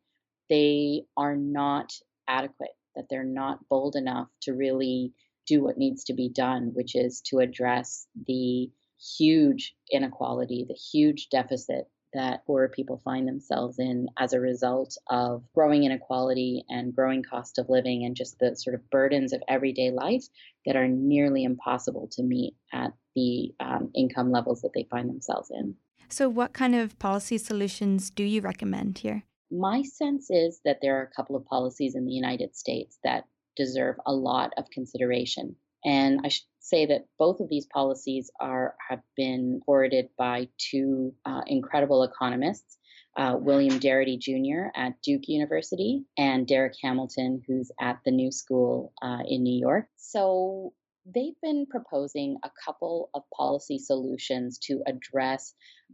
they 0.49 1.03
are 1.15 1.35
not 1.35 1.93
adequate, 2.27 2.71
that 2.95 3.05
they're 3.09 3.23
not 3.23 3.67
bold 3.69 3.95
enough 3.95 4.27
to 4.41 4.53
really 4.53 5.13
do 5.45 5.63
what 5.63 5.77
needs 5.77 6.05
to 6.05 6.13
be 6.13 6.29
done, 6.29 6.71
which 6.73 6.95
is 6.95 7.21
to 7.27 7.39
address 7.39 8.07
the 8.25 8.69
huge 9.17 9.75
inequality, 9.91 10.65
the 10.67 10.73
huge 10.73 11.29
deficit 11.29 11.87
that 12.13 12.45
poorer 12.45 12.69
people 12.69 13.01
find 13.03 13.27
themselves 13.27 13.79
in 13.79 14.07
as 14.17 14.33
a 14.33 14.39
result 14.39 14.97
of 15.07 15.43
growing 15.53 15.83
inequality 15.83 16.63
and 16.69 16.95
growing 16.95 17.23
cost 17.23 17.57
of 17.57 17.69
living 17.69 18.05
and 18.05 18.15
just 18.15 18.39
the 18.39 18.55
sort 18.55 18.75
of 18.75 18.89
burdens 18.89 19.33
of 19.33 19.43
everyday 19.47 19.91
life 19.91 20.25
that 20.65 20.75
are 20.75 20.87
nearly 20.87 21.43
impossible 21.43 22.07
to 22.11 22.23
meet 22.23 22.55
at 22.73 22.93
the 23.15 23.53
um, 23.59 23.91
income 23.95 24.31
levels 24.31 24.61
that 24.61 24.71
they 24.73 24.87
find 24.89 25.09
themselves 25.09 25.51
in. 25.51 25.75
So, 26.09 26.29
what 26.29 26.53
kind 26.53 26.75
of 26.75 26.97
policy 26.99 27.37
solutions 27.37 28.09
do 28.09 28.23
you 28.23 28.41
recommend 28.41 28.99
here? 28.99 29.23
My 29.51 29.81
sense 29.81 30.29
is 30.29 30.61
that 30.65 30.79
there 30.81 30.97
are 30.99 31.03
a 31.03 31.15
couple 31.15 31.35
of 31.35 31.45
policies 31.45 31.95
in 31.95 32.05
the 32.05 32.13
United 32.13 32.55
States 32.55 32.97
that 33.03 33.25
deserve 33.55 33.95
a 34.05 34.13
lot 34.13 34.53
of 34.57 34.69
consideration. 34.69 35.55
And 35.85 36.21
I 36.23 36.29
should 36.29 36.45
say 36.59 36.85
that 36.87 37.05
both 37.17 37.39
of 37.39 37.49
these 37.49 37.65
policies 37.65 38.29
are 38.39 38.75
have 38.89 39.01
been 39.15 39.61
forwarded 39.65 40.09
by 40.17 40.49
two 40.57 41.13
uh, 41.25 41.41
incredible 41.47 42.03
economists, 42.03 42.77
uh, 43.15 43.35
William 43.39 43.79
Darity 43.79 44.19
Jr. 44.19 44.69
at 44.75 45.01
Duke 45.01 45.27
University 45.27 46.03
and 46.17 46.47
Darrick 46.47 46.75
Hamilton, 46.83 47.41
who's 47.47 47.71
at 47.79 47.99
the 48.05 48.11
New 48.11 48.31
School 48.31 48.93
uh, 49.01 49.19
in 49.27 49.43
New 49.43 49.57
York. 49.59 49.87
So 49.95 50.73
they've 51.13 51.39
been 51.41 51.65
proposing 51.69 52.37
a 52.43 52.51
couple 52.65 53.09
of 53.13 53.23
policy 53.35 53.79
solutions 53.79 54.57
to 54.57 54.83
address 54.85 55.53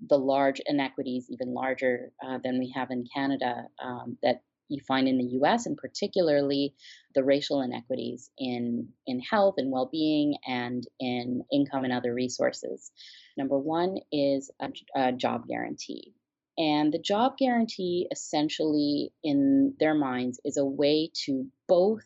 the 0.10 0.18
large 0.18 0.60
inequities, 0.66 1.28
even 1.30 1.54
larger 1.54 2.12
uh, 2.26 2.40
than 2.44 2.60
we 2.60 2.74
have 2.76 2.90
in 2.90 3.06
Canada, 3.14 3.68
um, 3.84 4.18
that 4.24 4.42
you 4.70 4.82
find 4.88 5.08
in 5.08 5.18
the 5.18 5.40
US, 5.42 5.66
and 5.66 5.78
particularly 5.78 6.74
the 7.16 7.24
racial 7.24 7.62
inequities 7.62 8.30
in, 8.38 8.90
in 9.06 9.20
health 9.20 9.56
and 9.58 9.72
well 9.72 9.90
being 9.92 10.36
and 10.48 10.84
in 11.00 11.44
income 11.52 11.84
and 11.84 11.94
other 11.94 12.14
resources. 12.14 12.92
Number 13.38 13.58
one 13.58 13.98
is 14.12 14.52
a, 14.60 14.70
a 14.96 15.12
job 15.12 15.48
guarantee. 15.48 16.14
And 16.58 16.94
the 16.94 17.00
job 17.00 17.38
guarantee, 17.38 18.08
essentially, 18.12 19.12
in 19.24 19.74
their 19.80 19.96
minds, 19.96 20.40
is 20.46 20.58
a 20.58 20.66
way 20.66 21.10
to 21.26 21.48
both 21.68 22.04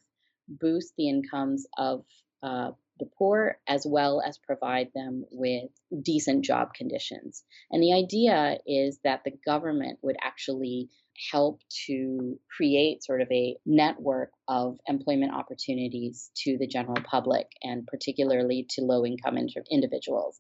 boost 0.48 0.94
the 0.98 1.10
incomes 1.10 1.68
of 1.78 2.06
uh, 2.42 2.72
the 3.00 3.08
poor 3.18 3.60
as 3.68 3.86
well 3.86 4.22
as 4.26 4.38
provide 4.38 4.90
them 4.96 5.26
with 5.32 5.70
decent 6.02 6.46
job 6.46 6.74
conditions. 6.74 7.44
And 7.72 7.82
the 7.82 7.94
idea 7.94 8.58
is 8.66 9.00
that 9.04 9.24
the 9.24 9.34
government 9.46 10.00
would 10.02 10.16
actually 10.22 10.90
help 11.32 11.62
to 11.88 12.40
create 12.56 13.04
sort 13.04 13.22
of 13.22 13.28
a 13.32 13.56
network 13.66 14.32
of 14.48 14.78
employment 14.88 15.34
opportunities 15.34 16.32
to 16.36 16.58
the 16.58 16.68
general 16.68 17.02
public 17.04 17.48
and 17.64 17.88
particularly 17.88 18.66
to 18.70 18.82
low 18.82 19.06
income 19.06 19.38
individuals. 19.72 20.40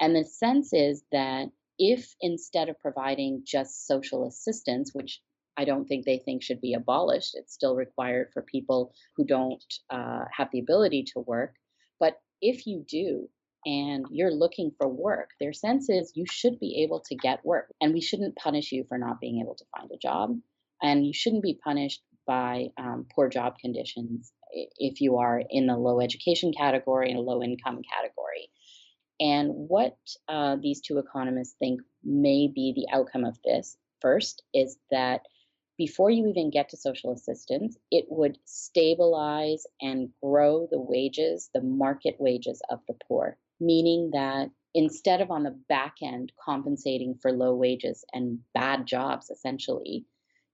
And 0.00 0.14
the 0.14 0.24
sense 0.24 0.72
is 0.72 1.02
that 1.12 1.48
if 1.78 2.14
instead 2.20 2.68
of 2.68 2.78
providing 2.80 3.42
just 3.46 3.86
social 3.86 4.26
assistance, 4.26 4.90
which 4.92 5.20
I 5.58 5.64
don't 5.64 5.86
think 5.86 6.04
they 6.04 6.18
think 6.18 6.42
should 6.42 6.60
be 6.60 6.74
abolished. 6.74 7.32
It's 7.34 7.52
still 7.52 7.74
required 7.74 8.28
for 8.32 8.42
people 8.42 8.94
who 9.16 9.24
don't 9.24 9.62
uh, 9.90 10.24
have 10.36 10.48
the 10.52 10.60
ability 10.60 11.06
to 11.14 11.20
work. 11.20 11.56
But 11.98 12.20
if 12.40 12.64
you 12.64 12.84
do, 12.88 13.28
and 13.66 14.06
you're 14.10 14.32
looking 14.32 14.72
for 14.78 14.88
work, 14.88 15.30
their 15.40 15.52
sense 15.52 15.88
is 15.88 16.12
you 16.14 16.24
should 16.26 16.58
be 16.58 16.82
able 16.84 17.00
to 17.08 17.16
get 17.16 17.44
work. 17.44 17.72
And 17.80 17.92
we 17.92 18.00
shouldn't 18.00 18.36
punish 18.36 18.72
you 18.72 18.84
for 18.88 18.98
not 18.98 19.20
being 19.20 19.40
able 19.40 19.56
to 19.56 19.64
find 19.76 19.90
a 19.92 19.98
job. 19.98 20.38
And 20.82 21.06
you 21.06 21.12
shouldn't 21.12 21.42
be 21.42 21.58
punished 21.62 22.02
by 22.26 22.68
um, 22.78 23.06
poor 23.14 23.28
job 23.28 23.58
conditions 23.58 24.32
if 24.52 25.00
you 25.00 25.18
are 25.18 25.42
in 25.50 25.66
the 25.66 25.76
low 25.76 26.00
education 26.00 26.52
category 26.56 27.10
and 27.10 27.20
low 27.20 27.42
income 27.42 27.82
category. 27.82 28.50
And 29.20 29.50
what 29.68 29.96
uh, 30.28 30.56
these 30.60 30.80
two 30.80 30.98
economists 30.98 31.56
think 31.58 31.80
may 32.04 32.50
be 32.54 32.72
the 32.74 32.96
outcome 32.96 33.24
of 33.24 33.36
this 33.44 33.76
first 34.00 34.42
is 34.54 34.78
that 34.90 35.22
before 35.76 36.10
you 36.10 36.26
even 36.28 36.50
get 36.50 36.70
to 36.70 36.76
social 36.76 37.12
assistance, 37.12 37.76
it 37.90 38.06
would 38.08 38.38
stabilize 38.44 39.64
and 39.80 40.10
grow 40.22 40.68
the 40.70 40.80
wages, 40.80 41.50
the 41.54 41.60
market 41.60 42.16
wages 42.18 42.60
of 42.68 42.80
the 42.88 42.94
poor, 43.06 43.38
meaning 43.60 44.10
that 44.12 44.50
instead 44.74 45.20
of 45.20 45.30
on 45.30 45.42
the 45.42 45.58
back 45.68 45.96
end 46.02 46.32
compensating 46.44 47.14
for 47.20 47.32
low 47.32 47.54
wages 47.54 48.04
and 48.12 48.40
bad 48.54 48.86
jobs, 48.86 49.30
essentially, 49.30 50.04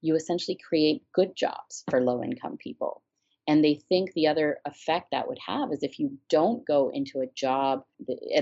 you 0.01 0.15
essentially 0.15 0.59
create 0.69 1.03
good 1.13 1.35
jobs 1.37 1.85
for 1.91 2.01
low 2.01 2.23
income 2.23 2.57
people. 2.57 3.03
And 3.47 3.63
they 3.63 3.75
think 3.89 4.13
the 4.13 4.29
other 4.29 4.59
effect 4.65 5.09
that 5.13 5.29
would 5.29 5.39
have 5.47 5.71
is 5.73 5.83
if 5.83 5.99
you 5.99 6.19
don't 6.31 6.67
go 6.67 6.91
into 6.93 7.21
a 7.21 7.31
job 7.35 7.85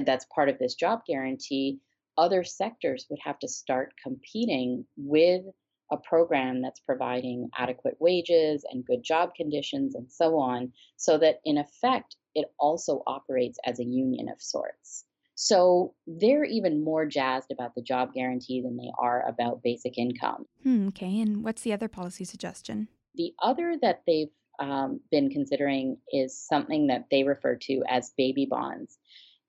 that's 0.05 0.27
part 0.27 0.49
of 0.49 0.59
this 0.59 0.75
job 0.75 1.01
guarantee, 1.07 1.81
other 2.17 2.45
sectors 2.45 3.07
would 3.11 3.19
have 3.25 3.39
to 3.41 3.49
start 3.49 3.95
competing 4.01 4.85
with 4.97 5.43
a 5.91 5.97
program 5.97 6.63
that's 6.63 6.81
providing 6.81 7.51
adequate 7.57 7.97
wages 8.01 8.65
and 8.71 8.85
good 8.85 9.03
job 9.03 9.35
conditions 9.35 9.95
and 9.95 10.11
so 10.11 10.39
on, 10.39 10.73
so 10.97 11.19
that 11.19 11.41
in 11.45 11.59
effect, 11.59 12.17
it 12.35 12.47
also 12.59 13.03
operates 13.07 13.59
as 13.65 13.79
a 13.79 13.85
union 13.85 14.29
of 14.29 14.41
sorts. 14.41 15.05
So 15.35 15.95
they're 16.07 16.45
even 16.45 16.85
more 16.85 17.07
jazzed 17.07 17.51
about 17.51 17.75
the 17.75 17.83
job 17.83 18.13
guarantee 18.15 18.61
than 18.61 18.77
they 18.77 18.91
are 18.99 19.27
about 19.27 19.63
basic 19.63 19.99
income. 19.99 20.47
Hmm, 20.63 20.89
okay, 20.89 21.21
and 21.21 21.43
what's 21.43 21.63
the 21.63 21.73
other 21.73 21.89
policy 21.89 22.25
suggestion? 22.25 22.89
The 23.15 23.35
other 23.43 23.77
that 23.83 24.03
they've 24.07 24.31
um, 24.59 25.01
been 25.11 25.31
considering 25.31 25.97
is 26.13 26.39
something 26.39 26.87
that 26.89 27.07
they 27.11 27.25
refer 27.25 27.57
to 27.63 27.83
as 27.89 28.13
baby 28.17 28.47
bonds. 28.49 28.99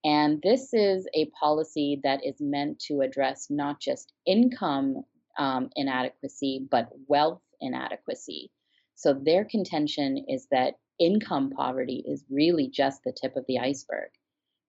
And 0.05 0.41
this 0.41 0.73
is 0.73 1.07
a 1.13 1.29
policy 1.39 2.01
that 2.03 2.25
is 2.25 2.35
meant 2.39 2.79
to 2.87 3.01
address 3.01 3.47
not 3.49 3.79
just 3.79 4.11
income 4.25 5.03
um, 5.37 5.69
inadequacy, 5.75 6.67
but 6.69 6.89
wealth 7.07 7.41
inadequacy. 7.61 8.51
So 8.95 9.13
their 9.13 9.45
contention 9.45 10.25
is 10.27 10.47
that 10.51 10.75
income 10.99 11.51
poverty 11.51 12.03
is 12.07 12.23
really 12.29 12.69
just 12.69 13.03
the 13.03 13.13
tip 13.13 13.35
of 13.35 13.45
the 13.47 13.59
iceberg, 13.59 14.09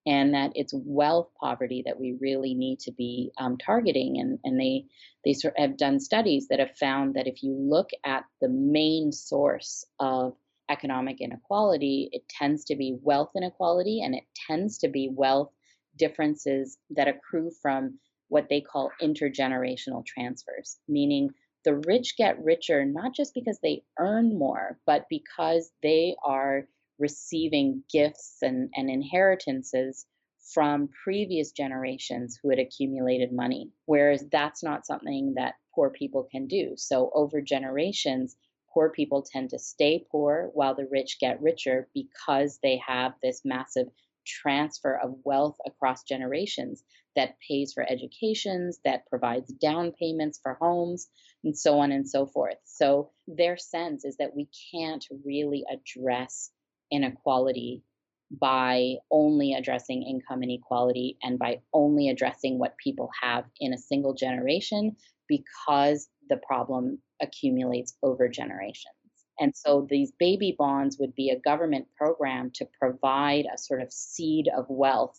and 0.06 0.34
that 0.34 0.52
it's 0.54 0.72
wealth 0.74 1.28
poverty 1.40 1.82
that 1.86 1.98
we 1.98 2.16
really 2.20 2.54
need 2.54 2.80
to 2.80 2.92
be 2.92 3.32
um, 3.38 3.56
targeting. 3.56 4.18
And, 4.20 4.38
and 4.44 4.60
they 4.60 4.86
they 5.24 5.32
sort 5.32 5.54
of 5.56 5.62
have 5.62 5.76
done 5.76 6.00
studies 6.00 6.48
that 6.48 6.58
have 6.58 6.76
found 6.76 7.14
that 7.14 7.26
if 7.26 7.42
you 7.42 7.54
look 7.54 7.90
at 8.04 8.24
the 8.40 8.48
main 8.48 9.12
source 9.12 9.84
of 9.98 10.34
economic 10.70 11.20
inequality, 11.20 12.08
it 12.12 12.22
tends 12.28 12.64
to 12.66 12.76
be 12.76 12.96
wealth 13.02 13.30
inequality, 13.36 14.02
and 14.02 14.14
it 14.14 14.24
tends 14.46 14.78
to 14.78 14.88
be 14.88 15.10
wealth 15.12 15.50
differences 15.96 16.78
that 16.90 17.08
accrue 17.08 17.50
from 17.62 17.98
what 18.28 18.48
they 18.48 18.60
call 18.60 18.90
intergenerational 19.02 20.04
transfers, 20.04 20.78
meaning 20.88 21.30
the 21.64 21.76
rich 21.86 22.16
get 22.16 22.42
richer 22.42 22.84
not 22.84 23.14
just 23.14 23.34
because 23.34 23.58
they 23.62 23.82
earn 23.98 24.38
more, 24.38 24.78
but 24.86 25.06
because 25.08 25.70
they 25.82 26.16
are 26.24 26.68
receiving 26.98 27.82
gifts 27.92 28.38
and, 28.42 28.70
and 28.74 28.90
inheritances 28.90 30.06
from 30.52 30.88
previous 31.02 31.52
generations 31.52 32.38
who 32.42 32.50
had 32.50 32.58
accumulated 32.58 33.32
money. 33.32 33.70
Whereas 33.86 34.24
that's 34.30 34.62
not 34.62 34.86
something 34.86 35.34
that 35.36 35.54
poor 35.74 35.90
people 35.90 36.28
can 36.30 36.46
do. 36.46 36.74
So, 36.76 37.10
over 37.14 37.40
generations, 37.40 38.36
poor 38.72 38.90
people 38.90 39.22
tend 39.22 39.50
to 39.50 39.58
stay 39.58 40.04
poor 40.10 40.50
while 40.52 40.74
the 40.74 40.86
rich 40.90 41.18
get 41.20 41.40
richer 41.40 41.88
because 41.94 42.58
they 42.62 42.80
have 42.86 43.14
this 43.22 43.40
massive 43.44 43.86
transfer 44.26 44.98
of 45.02 45.14
wealth 45.24 45.56
across 45.66 46.02
generations 46.04 46.82
that 47.16 47.36
pays 47.46 47.72
for 47.72 47.84
educations, 47.88 48.80
that 48.84 49.06
provides 49.06 49.52
down 49.52 49.92
payments 49.92 50.40
for 50.42 50.54
homes, 50.60 51.08
and 51.44 51.56
so 51.56 51.78
on 51.78 51.92
and 51.92 52.08
so 52.08 52.26
forth. 52.26 52.56
So 52.64 53.10
their 53.28 53.56
sense 53.56 54.04
is 54.04 54.16
that 54.16 54.34
we 54.34 54.48
can't 54.72 55.04
really 55.24 55.64
address 55.70 56.50
inequality 56.90 57.82
by 58.30 58.94
only 59.10 59.52
addressing 59.52 60.02
income 60.02 60.42
inequality 60.42 61.18
and 61.22 61.38
by 61.38 61.60
only 61.72 62.08
addressing 62.08 62.58
what 62.58 62.76
people 62.78 63.10
have 63.22 63.44
in 63.60 63.72
a 63.72 63.78
single 63.78 64.14
generation 64.14 64.96
because 65.28 66.08
the 66.28 66.38
problem 66.38 66.98
accumulates 67.20 67.94
over 68.02 68.28
generations. 68.28 68.94
And 69.38 69.54
so 69.54 69.86
these 69.88 70.12
baby 70.18 70.54
bonds 70.56 70.96
would 70.98 71.14
be 71.14 71.30
a 71.30 71.40
government 71.40 71.86
program 71.96 72.50
to 72.54 72.66
provide 72.80 73.46
a 73.52 73.58
sort 73.58 73.82
of 73.82 73.92
seed 73.92 74.48
of 74.56 74.66
wealth 74.68 75.18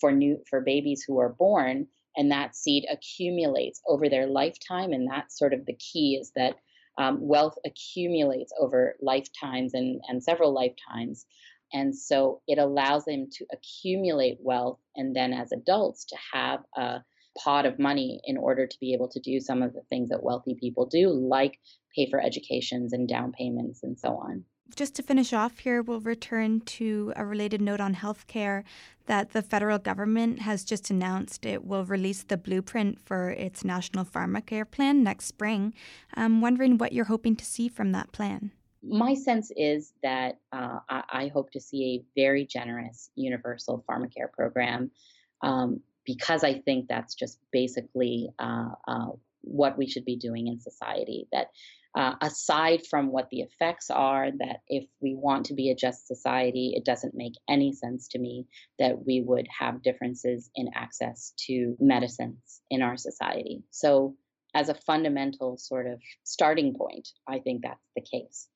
for 0.00 0.12
new 0.12 0.42
for 0.48 0.60
babies 0.60 1.04
who 1.06 1.18
are 1.18 1.28
born 1.28 1.88
and 2.18 2.32
that 2.32 2.54
seed 2.54 2.84
accumulates 2.90 3.80
over 3.88 4.08
their 4.10 4.26
lifetime 4.26 4.92
and 4.92 5.08
that's 5.08 5.38
sort 5.38 5.54
of 5.54 5.64
the 5.64 5.76
key 5.76 6.18
is 6.20 6.32
that 6.34 6.56
um, 6.98 7.18
wealth 7.20 7.56
accumulates 7.64 8.52
over 8.60 8.96
lifetimes 9.00 9.72
and, 9.72 10.00
and 10.08 10.22
several 10.22 10.52
lifetimes. 10.52 11.24
And 11.72 11.96
so 11.96 12.42
it 12.48 12.58
allows 12.58 13.04
them 13.04 13.28
to 13.34 13.46
accumulate 13.52 14.38
wealth 14.40 14.80
and 14.96 15.14
then 15.14 15.32
as 15.32 15.52
adults 15.52 16.06
to 16.06 16.16
have 16.32 16.60
a 16.76 16.98
pot 17.38 17.66
of 17.66 17.78
money 17.78 18.20
in 18.24 18.36
order 18.36 18.66
to 18.66 18.80
be 18.80 18.94
able 18.94 19.08
to 19.10 19.20
do 19.20 19.38
some 19.38 19.62
of 19.62 19.72
the 19.72 19.82
things 19.88 20.08
that 20.08 20.24
wealthy 20.24 20.56
people 20.58 20.86
do 20.86 21.08
like 21.10 21.60
pay 21.94 22.10
for 22.10 22.20
educations 22.20 22.92
and 22.92 23.06
down 23.06 23.30
payments 23.30 23.84
and 23.84 23.96
so 23.96 24.16
on 24.16 24.44
just 24.76 24.94
to 24.96 25.02
finish 25.02 25.32
off 25.32 25.58
here, 25.58 25.82
we'll 25.82 26.00
return 26.00 26.60
to 26.60 27.12
a 27.16 27.24
related 27.24 27.60
note 27.60 27.80
on 27.80 27.94
healthcare 27.94 28.64
that 29.06 29.32
the 29.32 29.42
federal 29.42 29.78
government 29.78 30.40
has 30.40 30.64
just 30.64 30.90
announced 30.90 31.46
it 31.46 31.64
will 31.64 31.84
release 31.84 32.22
the 32.22 32.36
blueprint 32.36 33.00
for 33.00 33.30
its 33.30 33.64
national 33.64 34.04
pharmacare 34.04 34.70
plan 34.70 35.02
next 35.02 35.24
spring. 35.24 35.74
I'm 36.14 36.40
wondering 36.40 36.78
what 36.78 36.92
you're 36.92 37.06
hoping 37.06 37.34
to 37.36 37.44
see 37.44 37.68
from 37.68 37.92
that 37.92 38.12
plan. 38.12 38.52
My 38.82 39.14
sense 39.14 39.50
is 39.56 39.92
that 40.02 40.38
uh, 40.52 40.78
I, 40.88 41.02
I, 41.10 41.28
hope 41.28 41.50
to 41.52 41.60
see 41.60 41.84
a 41.84 42.20
very 42.20 42.46
generous 42.46 43.10
universal 43.16 43.84
pharmacare 43.90 44.30
program 44.32 44.92
um, 45.42 45.80
because 46.04 46.44
I 46.44 46.60
think 46.60 46.86
that's 46.88 47.16
just 47.16 47.40
basically 47.50 48.30
uh, 48.38 48.70
uh, 48.86 49.08
what 49.40 49.76
we 49.76 49.88
should 49.88 50.04
be 50.04 50.16
doing 50.16 50.46
in 50.46 50.60
society. 50.60 51.26
That 51.32 51.48
uh, 51.98 52.14
aside 52.20 52.86
from 52.88 53.10
what 53.10 53.28
the 53.30 53.40
effects 53.40 53.90
are, 53.90 54.30
that 54.30 54.60
if 54.68 54.84
we 55.00 55.16
want 55.16 55.46
to 55.46 55.54
be 55.54 55.68
a 55.68 55.74
just 55.74 56.06
society, 56.06 56.72
it 56.76 56.84
doesn't 56.84 57.12
make 57.12 57.32
any 57.48 57.72
sense 57.72 58.06
to 58.06 58.20
me 58.20 58.46
that 58.78 59.04
we 59.04 59.20
would 59.20 59.48
have 59.58 59.82
differences 59.82 60.48
in 60.54 60.70
access 60.76 61.32
to 61.36 61.76
medicines 61.80 62.60
in 62.70 62.82
our 62.82 62.96
society. 62.96 63.64
So, 63.72 64.14
as 64.54 64.68
a 64.68 64.74
fundamental 64.74 65.58
sort 65.58 65.88
of 65.88 66.00
starting 66.22 66.72
point, 66.72 67.08
I 67.26 67.40
think 67.40 67.62
that's 67.62 67.90
the 67.96 68.02
case. 68.02 68.48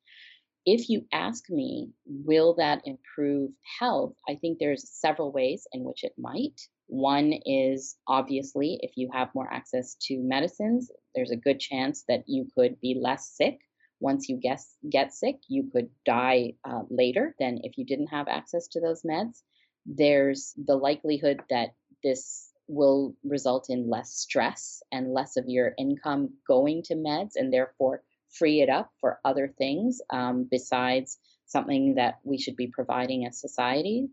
If 0.65 0.87
you 0.87 1.05
ask 1.11 1.49
me, 1.49 1.89
will 2.05 2.55
that 2.55 2.83
improve 2.85 3.51
health? 3.77 4.13
I 4.29 4.35
think 4.35 4.57
there's 4.57 4.89
several 4.89 5.33
ways 5.33 5.67
in 5.73 5.83
which 5.83 6.05
it 6.05 6.13
might. 6.17 6.61
One 6.87 7.33
is 7.45 7.97
obviously 8.07 8.79
if 8.81 8.91
you 8.95 9.09
have 9.11 9.35
more 9.35 9.51
access 9.51 9.95
to 10.03 10.17
medicines, 10.19 10.89
there's 11.15 11.31
a 11.31 11.35
good 11.35 11.59
chance 11.59 12.03
that 12.07 12.23
you 12.27 12.47
could 12.55 12.79
be 12.81 12.99
less 12.99 13.29
sick. 13.29 13.59
Once 13.99 14.27
you 14.27 14.37
get, 14.37 14.59
get 14.89 15.13
sick, 15.13 15.37
you 15.47 15.69
could 15.71 15.89
die 16.05 16.53
uh, 16.65 16.81
later 16.89 17.35
than 17.39 17.59
if 17.63 17.77
you 17.77 17.85
didn't 17.85 18.07
have 18.07 18.27
access 18.27 18.67
to 18.67 18.81
those 18.81 19.03
meds. 19.03 19.41
There's 19.85 20.53
the 20.57 20.75
likelihood 20.75 21.41
that 21.49 21.73
this 22.03 22.49
will 22.67 23.15
result 23.23 23.67
in 23.69 23.89
less 23.89 24.13
stress 24.13 24.81
and 24.91 25.13
less 25.13 25.37
of 25.37 25.45
your 25.47 25.73
income 25.77 26.33
going 26.47 26.83
to 26.83 26.95
meds 26.95 27.31
and 27.35 27.51
therefore 27.51 28.03
free 28.31 28.61
it 28.61 28.69
up 28.69 28.91
for 28.99 29.19
other 29.23 29.53
things 29.57 30.01
um, 30.09 30.47
besides 30.49 31.17
something 31.45 31.95
that 31.95 32.19
we 32.23 32.37
should 32.37 32.55
be 32.55 32.67
providing 32.67 33.25
as 33.25 33.39
society. 33.39 34.07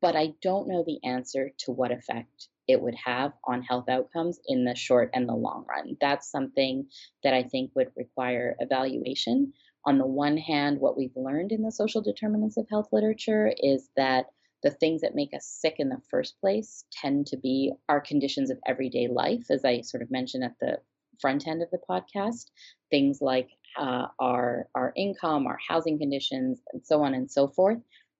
But 0.00 0.16
I 0.16 0.34
don't 0.42 0.68
know 0.68 0.84
the 0.86 1.00
answer 1.04 1.50
to 1.60 1.72
what 1.72 1.92
effect 1.92 2.48
it 2.68 2.80
would 2.80 2.94
have 2.94 3.32
on 3.44 3.62
health 3.62 3.88
outcomes 3.88 4.38
in 4.46 4.64
the 4.64 4.74
short 4.74 5.10
and 5.14 5.28
the 5.28 5.34
long 5.34 5.64
run. 5.68 5.96
That's 6.00 6.30
something 6.30 6.86
that 7.24 7.34
I 7.34 7.42
think 7.42 7.72
would 7.74 7.90
require 7.96 8.54
evaluation. 8.60 9.54
On 9.86 9.98
the 9.98 10.06
one 10.06 10.36
hand, 10.36 10.78
what 10.78 10.96
we've 10.96 11.16
learned 11.16 11.50
in 11.50 11.62
the 11.62 11.72
social 11.72 12.02
determinants 12.02 12.58
of 12.58 12.68
health 12.68 12.88
literature 12.92 13.52
is 13.58 13.88
that 13.96 14.26
the 14.62 14.70
things 14.70 15.00
that 15.00 15.14
make 15.14 15.32
us 15.34 15.46
sick 15.46 15.76
in 15.78 15.88
the 15.88 16.02
first 16.10 16.38
place 16.40 16.84
tend 16.92 17.28
to 17.28 17.36
be 17.36 17.72
our 17.88 18.00
conditions 18.00 18.50
of 18.50 18.58
everyday 18.66 19.08
life, 19.08 19.46
as 19.50 19.64
I 19.64 19.80
sort 19.80 20.02
of 20.02 20.10
mentioned 20.10 20.44
at 20.44 20.56
the 20.60 20.78
front 21.20 21.46
end 21.46 21.62
of 21.62 21.70
the 21.70 21.80
podcast. 21.88 22.50
Things 22.90 23.20
like 23.20 23.48
uh, 23.78 24.06
our 24.18 24.68
our 24.74 24.92
income, 24.96 25.46
our 25.46 25.58
housing 25.66 25.98
conditions, 25.98 26.60
and 26.72 26.84
so 26.84 27.02
on 27.02 27.14
and 27.14 27.30
so 27.30 27.48
forth. 27.48 27.78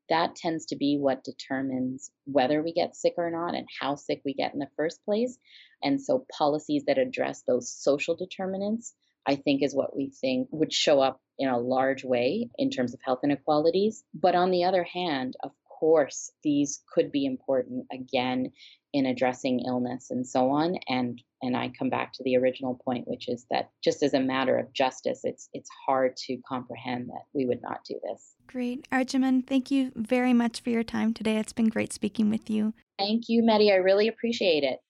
That 0.09 0.37
tends 0.37 0.67
to 0.67 0.77
be 0.77 0.97
what 0.99 1.25
determines 1.25 2.11
whether 2.25 2.63
we 2.63 2.73
get 2.73 2.97
sick 2.97 3.15
or 3.17 3.31
not 3.31 3.55
and 3.55 3.69
how 3.81 3.97
sick 3.97 4.23
we 4.25 4.35
get 4.35 4.53
in 4.53 4.59
the 4.59 4.71
first 4.77 5.05
place. 5.05 5.39
And 5.83 6.01
so, 6.01 6.27
policies 6.37 6.85
that 6.87 6.99
address 6.99 7.43
those 7.43 7.71
social 7.71 8.17
determinants, 8.17 8.95
I 9.27 9.37
think, 9.37 9.63
is 9.63 9.75
what 9.75 9.95
we 9.95 10.11
think 10.11 10.49
would 10.51 10.73
show 10.73 11.01
up 11.01 11.21
in 11.39 11.49
a 11.49 11.59
large 11.59 12.05
way 12.05 12.51
in 12.57 12.71
terms 12.71 12.95
of 12.95 13.01
health 13.05 13.21
inequalities. 13.23 14.03
But 14.15 14.35
on 14.35 14.51
the 14.51 14.65
other 14.65 14.83
hand, 14.83 15.37
of 15.43 15.53
course, 15.79 16.33
these 16.43 16.83
could 16.93 17.13
be 17.13 17.25
important 17.25 17.87
again 17.93 18.53
in 18.93 19.07
addressing 19.07 19.61
illness 19.61 20.11
and 20.11 20.27
so 20.27 20.51
on. 20.51 20.77
And 20.89 21.23
and 21.43 21.57
I 21.57 21.73
come 21.79 21.91
back 21.91 22.13
to 22.15 22.25
the 22.25 22.37
original 22.37 22.81
point, 22.85 23.07
which 23.07 23.29
is 23.29 23.47
that 23.51 23.71
just 23.83 24.03
as 24.03 24.15
a 24.15 24.21
matter 24.21 24.59
of 24.59 24.73
justice, 24.73 25.21
it's 25.25 25.49
it's 25.53 25.71
hard 25.87 26.17
to 26.27 26.39
comprehend 26.49 27.09
that 27.09 27.23
we 27.33 27.47
would 27.47 27.63
not 27.63 27.81
do 27.85 27.99
this. 28.03 28.35
Great. 28.47 28.89
Arjumand, 28.91 29.47
thank 29.47 29.71
you 29.71 29.93
very 29.95 30.33
much 30.33 30.61
for 30.61 30.71
your 30.71 30.83
time 30.83 31.13
today. 31.13 31.37
It's 31.37 31.53
been 31.53 31.69
great 31.69 31.93
speaking 31.93 32.31
with 32.31 32.49
you. 32.49 32.73
Thank 32.99 33.29
you, 33.29 33.43
Maddie. 33.43 33.71
I 33.71 33.77
really 33.77 34.09
appreciate 34.09 34.65
it. 34.65 34.81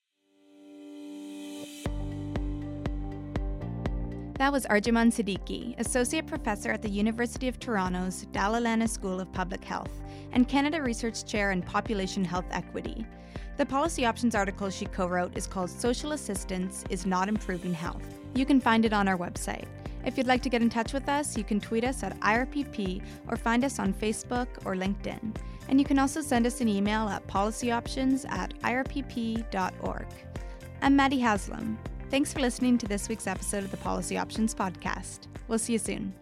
That 4.38 4.52
was 4.52 4.66
Arjumand 4.66 5.10
Siddiqi, 5.12 5.76
Associate 5.80 6.24
Professor 6.24 6.70
at 6.70 6.80
the 6.80 6.88
University 6.88 7.48
of 7.48 7.58
Toronto's 7.58 8.24
Dalla 8.30 8.60
Lana 8.60 8.86
School 8.86 9.18
of 9.18 9.32
Public 9.32 9.64
Health 9.64 9.90
and 10.30 10.48
Canada 10.48 10.80
Research 10.80 11.24
Chair 11.24 11.50
in 11.50 11.60
Population 11.60 12.24
Health 12.24 12.44
Equity. 12.52 13.04
The 13.56 13.66
Policy 13.66 14.06
Options 14.06 14.36
article 14.36 14.70
she 14.70 14.86
co 14.86 15.08
wrote 15.08 15.36
is 15.36 15.48
called 15.48 15.70
Social 15.70 16.12
Assistance 16.12 16.84
is 16.88 17.04
Not 17.04 17.28
Improving 17.28 17.74
Health. 17.74 18.04
You 18.36 18.46
can 18.46 18.60
find 18.60 18.84
it 18.84 18.92
on 18.92 19.08
our 19.08 19.18
website. 19.18 19.66
If 20.06 20.16
you'd 20.16 20.28
like 20.28 20.42
to 20.42 20.48
get 20.48 20.62
in 20.62 20.70
touch 20.70 20.92
with 20.92 21.08
us, 21.08 21.36
you 21.36 21.42
can 21.42 21.58
tweet 21.58 21.82
us 21.82 22.04
at 22.04 22.18
IRPP 22.20 23.02
or 23.26 23.36
find 23.36 23.64
us 23.64 23.80
on 23.80 23.92
Facebook 23.92 24.46
or 24.64 24.76
LinkedIn. 24.76 25.34
And 25.68 25.80
you 25.80 25.84
can 25.84 25.98
also 25.98 26.20
send 26.20 26.46
us 26.46 26.60
an 26.60 26.68
email 26.68 27.08
at 27.08 27.26
policyoptions 27.26 28.24
at 28.30 28.56
irpp.org. 28.60 30.06
I'm 30.80 30.94
Maddie 30.94 31.18
Haslam. 31.18 31.76
Thanks 32.10 32.32
for 32.32 32.40
listening 32.40 32.78
to 32.78 32.86
this 32.86 33.06
week's 33.10 33.26
episode 33.26 33.64
of 33.64 33.70
the 33.70 33.76
Policy 33.76 34.16
Options 34.16 34.54
Podcast. 34.54 35.26
We'll 35.46 35.58
see 35.58 35.74
you 35.74 35.78
soon. 35.78 36.14